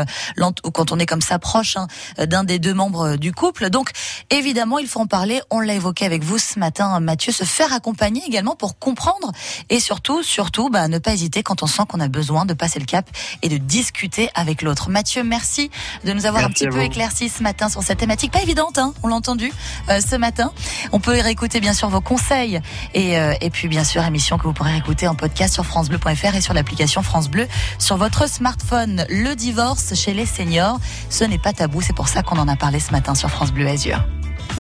ou 0.65 0.71
quand 0.71 0.93
on 0.93 0.99
est 0.99 1.07
comme 1.07 1.21
ça 1.21 1.39
proche 1.39 1.77
hein, 1.77 1.87
d'un 2.19 2.45
des 2.45 2.59
deux 2.59 2.75
membres 2.75 3.17
du 3.17 3.33
couple. 3.33 3.71
Donc 3.71 3.91
évidemment, 4.31 4.79
il 4.79 4.87
faut 4.87 5.01
en 5.01 5.07
parler. 5.07 5.41
On 5.51 5.61
l'a 5.61 5.75
évoqué 5.75 6.05
avec 6.05 6.23
vous 6.23 6.39
ce 6.39 6.59
matin, 6.59 6.99
Mathieu, 7.01 7.33
se 7.33 7.45
faire 7.45 7.73
accompagner 7.73 8.23
également 8.27 8.55
pour 8.55 8.79
comprendre 8.79 9.33
et 9.71 9.81
surtout, 9.81 10.23
surtout 10.29 10.69
bah, 10.71 10.89
ne 10.89 10.99
pas 10.99 11.13
hésiter 11.13 11.43
quand 11.43 11.63
on 11.63 11.67
sent 11.67 11.83
qu'on 11.89 12.01
a 12.01 12.09
besoin 12.09 12.45
de 12.45 12.55
passer 12.55 12.79
le 12.79 12.85
cap 12.85 13.09
et 13.43 13.49
de 13.49 13.57
discuter 13.57 14.31
avec 14.35 14.63
l'autre. 14.63 14.91
Mathieu, 14.91 15.25
merci 15.25 15.71
de 16.05 16.13
nous 16.13 16.27
avoir 16.27 16.45
un 16.45 16.51
petit 16.51 16.69
peu 16.69 16.83
éclairci 16.83 17.29
ce 17.29 17.43
matin 17.43 17.69
sur 17.69 17.83
cette 17.83 17.99
thématique 17.99 18.33
pas 18.33 18.43
évidente, 18.43 18.79
hein, 18.79 18.93
on 19.03 19.09
l'a 19.09 19.17
entendu 19.17 19.53
euh, 19.89 20.01
ce 20.01 20.17
matin. 20.17 20.53
On 20.93 21.01
peut 21.01 21.19
réécouter 21.21 21.61
bien 21.61 21.73
sûr 21.73 21.89
vos 21.89 22.01
conseils 22.01 22.61
et, 22.95 23.19
euh, 23.19 23.35
et 23.41 23.51
puis 23.51 23.69
bien 23.69 23.85
sûr 23.85 24.05
émission 24.05 24.39
que 24.39 24.45
vous 24.45 24.53
pourrez 24.53 24.77
écouter 24.77 25.09
en 25.09 25.15
podcast 25.15 25.55
sur 25.55 25.65
francebleu.fr 25.65 26.35
et 26.35 26.41
sur 26.41 26.55
l'application 26.55 27.03
France 27.03 27.29
Bleu 27.29 27.49
sur 27.79 27.97
votre 27.97 28.29
smartphone. 28.29 29.07
Le 29.09 29.35
divorce 29.35 29.95
chez 29.95 30.15
les 30.15 30.27
seniors, 30.27 30.79
ce 31.11 31.25
n'est 31.25 31.39
pas 31.39 31.53
tabou, 31.53 31.81
c'est 31.81 31.95
pour 31.95 32.09
ça 32.09 32.23
qu'on 32.23 32.39
en 32.39 32.49
a 32.49 32.57
parlé 32.57 32.81
ce 32.81 32.93
matin 32.93 33.15
sur 33.15 33.31
France 33.31 33.53
Bleu 33.53 33.67
Azur. 33.67 34.05